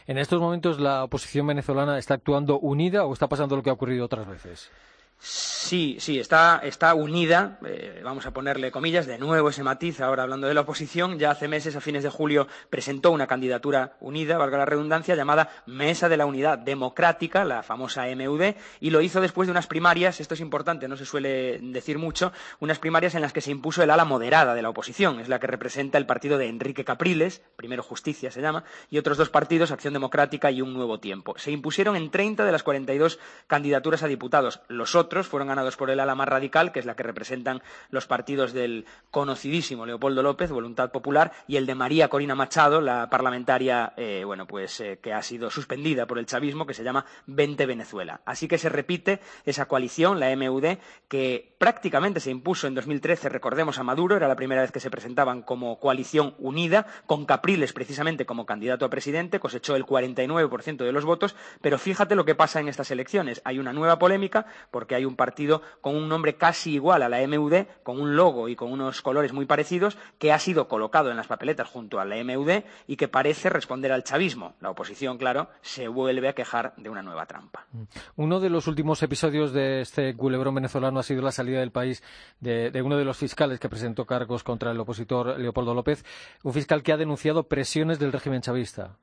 En 0.07 0.19
estos 0.19 0.41
momentos, 0.41 0.79
¿la 0.79 1.05
oposición 1.05 1.47
venezolana 1.47 1.99
está 1.99 2.15
actuando 2.15 2.59
unida 2.59 3.05
o 3.05 3.13
está 3.13 3.29
pasando 3.29 3.57
lo 3.57 3.63
que 3.63 3.71
ha 3.71 3.75
ocurrido 3.75 4.05
otras 4.05 4.27
veces? 4.27 4.71
Sí, 5.19 5.97
sí, 5.99 6.21
está, 6.21 6.61
unida, 6.95 7.59
eh, 7.67 8.01
vamos 8.05 8.27
a 8.27 8.33
ponerle 8.33 8.71
comillas, 8.71 9.07
de 9.07 9.19
nuevo 9.19 9.49
ese 9.49 9.65
matiz, 9.65 10.01
ahora 10.01 10.23
hablando 10.23 10.47
de 10.47 10.55
la 10.55 10.61
oposición, 10.61 11.19
ya 11.19 11.31
hace 11.31 11.49
meses, 11.49 11.75
a 11.75 11.81
fines 11.81 12.03
de 12.05 12.11
julio, 12.11 12.47
presentó 12.71 13.11
una 13.11 13.27
candidatura 13.27 13.97
unida, 14.01 14.39
valga 14.39 14.59
la 14.59 14.67
redundancia, 14.67 15.17
llamada 15.17 15.49
Mesa 15.67 16.09
de 16.09 16.19
la 16.19 16.27
Unidad 16.27 16.59
Democrática, 16.59 17.45
la 17.45 17.63
famosa 17.63 18.05
MUD, 18.15 18.55
y 18.79 18.91
lo 18.91 19.01
hizo 19.01 19.21
después 19.21 19.49
de 19.49 19.53
unas 19.53 19.67
primarias, 19.67 20.21
esto 20.21 20.35
es 20.35 20.41
importante, 20.41 20.87
no 20.87 20.97
se 20.97 21.07
suele 21.07 21.59
decir 21.61 21.99
mucho, 21.99 22.33
unas 22.61 22.79
primarias 22.79 23.15
en 23.15 23.23
las 23.23 23.33
que 23.33 23.41
se 23.41 23.51
impuso 23.51 23.83
el 23.83 23.91
ala 23.91 24.05
moderada 24.05 24.55
de 24.55 24.63
la 24.63 24.69
oposición, 24.69 25.19
es 25.19 25.29
la 25.29 25.41
que 25.41 25.47
representa 25.49 25.99
el 25.99 26.07
partido 26.07 26.39
de 26.39 26.47
Enrique 26.47 26.85
Capriles, 26.85 27.43
primero 27.57 27.83
Justicia 27.83 28.31
se 28.31 28.43
llama, 28.43 28.65
y 28.91 28.99
otros 28.99 29.17
dos 29.17 29.31
partidos, 29.31 29.73
Acción 29.73 29.95
Democrática 29.95 30.51
y 30.51 30.61
Un 30.61 30.75
Nuevo 30.75 31.01
Tiempo. 31.01 31.35
Se 31.39 31.51
impusieron 31.51 31.97
en 31.97 32.11
30 32.11 32.45
de 32.45 32.53
las 32.53 32.63
42 32.63 33.19
candidaturas 33.47 34.03
a 34.03 34.09
diputados. 34.09 34.61
Los 34.69 34.95
fueron 35.07 35.49
ganados 35.49 35.77
por 35.77 35.91
el 35.91 36.01
ala 36.01 36.15
más 36.15 36.29
radical, 36.29 36.73
que 36.73 36.81
es 36.81 36.87
la 36.87 36.97
que 36.97 37.03
representan 37.03 37.63
los 37.91 38.07
partidos 38.07 38.53
del 38.53 38.87
conocidísimo 39.11 39.87
Leopoldo 39.87 40.23
López, 40.23 40.51
Voluntad 40.51 40.91
Popular, 40.91 41.33
y 41.47 41.57
el 41.57 41.67
de 41.67 41.75
María 41.75 42.09
Corina 42.09 42.35
Machado, 42.35 42.81
la 42.81 43.09
parlamentaria, 43.09 43.93
eh, 43.97 44.23
bueno, 44.25 44.47
pues 44.47 44.81
eh, 44.81 44.99
que 45.01 45.13
ha 45.13 45.23
sido 45.23 45.51
suspendida 45.51 46.07
por 46.07 46.19
el 46.19 46.27
chavismo, 46.27 46.67
que 46.67 46.75
se 46.75 46.85
llama 46.85 47.07
Vente 47.27 47.67
Venezuela. 47.67 48.21
Así 48.25 48.49
que 48.49 48.59
se 48.59 48.69
repite 48.69 49.21
esa 49.45 49.67
coalición, 49.67 50.21
la 50.21 50.35
MUD, 50.35 50.79
que 51.09 51.55
prácticamente 51.59 52.21
se 52.21 52.31
impuso 52.31 52.67
en 52.67 52.75
2013, 52.75 53.29
recordemos 53.29 53.79
a 53.79 53.85
Maduro, 53.85 54.17
era 54.17 54.29
la 54.29 54.37
primera 54.37 54.63
vez 54.63 54.73
que 54.73 54.81
se 54.81 54.91
presentaban 54.91 55.43
como 55.43 55.79
coalición 55.79 56.35
unida, 56.39 56.87
con 57.07 57.25
Capriles 57.25 57.73
precisamente 57.73 58.27
como 58.27 58.47
candidato 58.47 58.85
a 58.85 58.91
presidente, 58.91 59.41
cosechó 59.41 59.77
el 59.77 59.87
49% 59.87 60.85
de 60.85 60.93
los 60.93 61.05
votos, 61.05 61.37
pero 61.61 61.79
fíjate 61.79 62.17
lo 62.17 62.25
que 62.25 62.35
pasa 62.35 62.61
en 62.61 62.69
estas 62.69 62.91
elecciones. 62.91 63.41
Hay 63.45 63.59
una 63.59 63.73
nueva 63.73 63.99
polémica 63.99 64.47
porque 64.71 64.95
hay 64.97 65.05
un 65.05 65.17
partido 65.17 65.63
con 65.81 65.97
un 65.97 66.09
nombre 66.09 66.37
casi 66.37 66.75
igual 66.75 67.03
a 67.03 67.09
la 67.09 67.27
MUD, 67.27 67.67
con 67.83 68.01
un 68.01 68.17
logo 68.17 68.49
y 68.49 68.57
con 68.57 68.73
unos 68.73 69.03
colores 69.03 69.33
muy 69.33 69.47
parecidos, 69.47 69.97
que 70.19 70.33
ha 70.33 70.39
sido 70.39 70.69
colocado 70.69 71.11
en 71.11 71.17
las 71.17 71.27
papeletas 71.27 71.69
junto 71.69 72.01
a 72.01 72.05
la 72.05 72.17
MUD 72.23 72.63
y 72.87 72.97
que 72.97 73.09
parece 73.09 73.51
responder 73.51 73.93
al 73.93 74.05
chavismo. 74.05 74.55
La 74.61 74.71
oposición, 74.71 75.19
claro, 75.19 75.49
se 75.63 75.89
vuelve 75.89 76.29
a 76.29 76.35
quejar 76.35 76.75
de 76.77 76.91
una 76.91 77.03
nueva 77.03 77.27
trampa. 77.27 77.67
Mm. 77.73 77.83
Uno 78.17 78.41
de 78.41 78.51
los 78.51 78.67
últimos 78.67 79.03
episodios 79.03 79.53
de 79.53 79.81
este 79.81 80.15
culebrón 80.17 80.55
venezolano 80.55 81.01
ha 81.01 81.03
sido 81.03 81.23
la 81.23 81.33
salida 81.33 81.61
del 81.61 81.73
país 81.73 82.03
de, 82.41 82.71
de 82.71 82.83
uno 82.83 82.97
de 82.97 83.05
los 83.05 83.17
fiscales 83.17 83.61
que 83.61 83.69
presentó 83.69 84.07
cargos 84.07 84.43
contra 84.43 84.71
el 84.71 84.81
opositor 84.81 85.39
Leopoldo 85.39 85.75
López, 85.75 86.05
un 86.43 86.53
fiscal 86.53 86.83
que 86.83 86.93
ha 86.93 86.97
denunciado 86.97 87.49
presiones 87.49 87.99
del 87.99 88.13
régimen 88.13 88.43
chavista. 88.43 88.97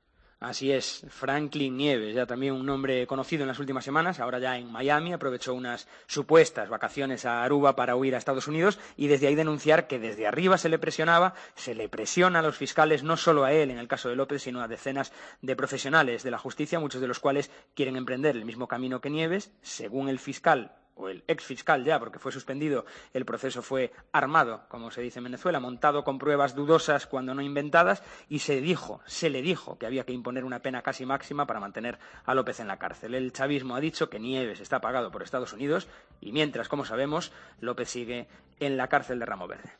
Así 0.43 0.73
es, 0.73 1.05
Franklin 1.07 1.77
Nieves, 1.77 2.15
ya 2.15 2.25
también 2.25 2.51
un 2.51 2.65
nombre 2.65 3.07
conocido 3.07 3.43
en 3.43 3.47
las 3.47 3.59
últimas 3.59 3.85
semanas, 3.85 4.19
ahora 4.19 4.39
ya 4.39 4.57
en 4.57 4.69
Miami, 4.69 5.13
aprovechó 5.13 5.53
unas 5.53 5.87
supuestas 6.05 6.67
vacaciones 6.67 7.23
a 7.23 7.45
Aruba 7.45 7.77
para 7.77 7.95
huir 7.95 8.13
a 8.13 8.17
Estados 8.17 8.49
Unidos 8.49 8.77
y 8.97 9.07
desde 9.07 9.27
ahí 9.27 9.35
denunciar 9.35 9.87
que 9.87 9.99
desde 9.99 10.27
arriba 10.27 10.57
se 10.57 10.67
le 10.67 10.79
presionaba, 10.79 11.33
se 11.55 11.75
le 11.75 11.87
presiona 11.87 12.39
a 12.39 12.41
los 12.41 12.57
fiscales, 12.57 13.03
no 13.03 13.15
solo 13.15 13.45
a 13.45 13.53
él 13.53 13.71
en 13.71 13.77
el 13.77 13.87
caso 13.87 14.09
de 14.09 14.17
López, 14.17 14.43
sino 14.43 14.61
a 14.61 14.67
decenas 14.67 15.13
de 15.41 15.55
profesionales 15.55 16.23
de 16.23 16.31
la 16.31 16.39
justicia, 16.39 16.77
muchos 16.77 16.99
de 16.99 17.07
los 17.07 17.21
cuales 17.21 17.49
quieren 17.73 17.95
emprender 17.95 18.35
el 18.35 18.43
mismo 18.43 18.67
camino 18.67 18.99
que 18.99 19.09
Nieves. 19.09 19.53
Según 19.61 20.09
el 20.09 20.19
fiscal 20.19 20.75
o 20.95 21.09
el 21.09 21.23
ex 21.27 21.43
fiscal 21.43 21.83
ya, 21.83 21.99
porque 21.99 22.19
fue 22.19 22.31
suspendido, 22.31 22.85
el 23.13 23.25
proceso 23.25 23.61
fue 23.61 23.91
armado, 24.11 24.65
como 24.69 24.91
se 24.91 25.01
dice 25.01 25.19
en 25.19 25.25
Venezuela, 25.25 25.59
montado 25.59 26.03
con 26.03 26.19
pruebas 26.19 26.55
dudosas 26.55 27.07
cuando 27.07 27.33
no 27.33 27.41
inventadas, 27.41 28.03
y 28.29 28.39
se 28.39 28.61
dijo, 28.61 29.01
se 29.05 29.29
le 29.29 29.41
dijo 29.41 29.77
que 29.77 29.85
había 29.85 30.05
que 30.05 30.13
imponer 30.13 30.45
una 30.45 30.59
pena 30.59 30.81
casi 30.81 31.05
máxima 31.05 31.45
para 31.45 31.59
mantener 31.59 31.99
a 32.25 32.33
López 32.33 32.59
en 32.59 32.67
la 32.67 32.79
cárcel. 32.79 33.15
El 33.15 33.33
chavismo 33.33 33.75
ha 33.75 33.79
dicho 33.79 34.09
que 34.09 34.19
Nieves 34.19 34.59
está 34.59 34.81
pagado 34.81 35.11
por 35.11 35.23
Estados 35.23 35.53
Unidos, 35.53 35.87
y 36.21 36.31
mientras, 36.31 36.67
como 36.67 36.85
sabemos, 36.85 37.31
López 37.59 37.89
sigue 37.89 38.27
en 38.59 38.77
la 38.77 38.87
cárcel 38.87 39.19
de 39.19 39.25
Ramo 39.25 39.47
Verde. 39.47 39.71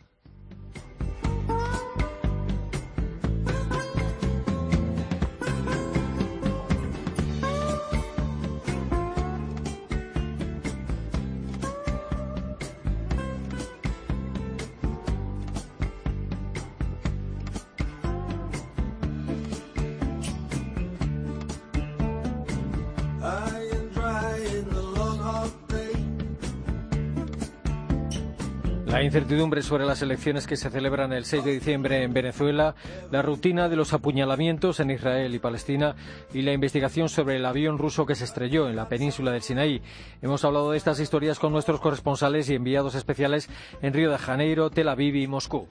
Incertidumbre 29.13 29.61
sobre 29.61 29.85
las 29.85 30.01
elecciones 30.01 30.47
que 30.47 30.57
se 30.57 30.71
celebran 30.71 31.13
el 31.13 31.25
6 31.25 31.45
de 31.45 31.51
diciembre 31.51 32.01
en 32.01 32.13
Venezuela, 32.13 32.73
la 33.11 33.21
rutina 33.21 33.69
de 33.69 33.75
los 33.75 33.93
apuñalamientos 33.93 34.79
en 34.79 34.89
Israel 34.89 35.35
y 35.35 35.39
Palestina 35.39 35.95
y 36.33 36.41
la 36.41 36.51
investigación 36.51 37.09
sobre 37.09 37.35
el 37.35 37.45
avión 37.45 37.77
ruso 37.77 38.07
que 38.07 38.15
se 38.15 38.23
estrelló 38.23 38.67
en 38.67 38.75
la 38.75 38.89
península 38.89 39.29
del 39.29 39.43
Sinaí. 39.43 39.83
Hemos 40.23 40.43
hablado 40.43 40.71
de 40.71 40.77
estas 40.77 40.99
historias 40.99 41.37
con 41.37 41.53
nuestros 41.53 41.79
corresponsales 41.79 42.49
y 42.49 42.55
enviados 42.55 42.95
especiales 42.95 43.51
en 43.83 43.93
Río 43.93 44.09
de 44.09 44.17
Janeiro, 44.17 44.71
Tel 44.71 44.89
Aviv 44.89 45.15
y 45.15 45.27
Moscú. 45.27 45.67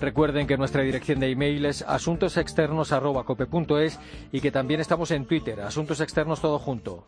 Recuerden 0.00 0.46
que 0.46 0.56
nuestra 0.56 0.80
dirección 0.80 1.20
de 1.20 1.30
email 1.30 1.66
es 1.66 1.82
asuntosexternos.cope.es 1.82 4.00
y 4.32 4.40
que 4.40 4.50
también 4.50 4.80
estamos 4.80 5.10
en 5.10 5.26
Twitter, 5.26 5.60
Asuntos 5.60 6.00
Externos 6.00 6.40
Todo 6.40 6.58
Junto. 6.58 7.04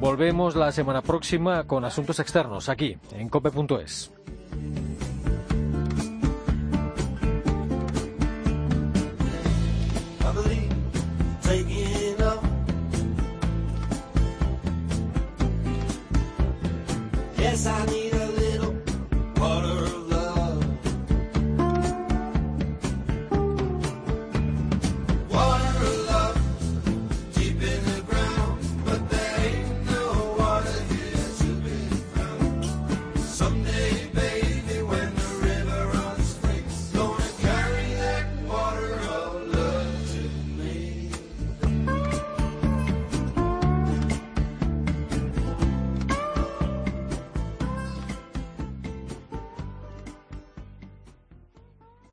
Volvemos 0.00 0.56
la 0.56 0.72
semana 0.72 1.02
próxima 1.02 1.64
con 1.64 1.84
asuntos 1.84 2.20
externos 2.20 2.70
aquí 2.70 2.96
en 3.12 3.28
cope.es. 3.28 4.10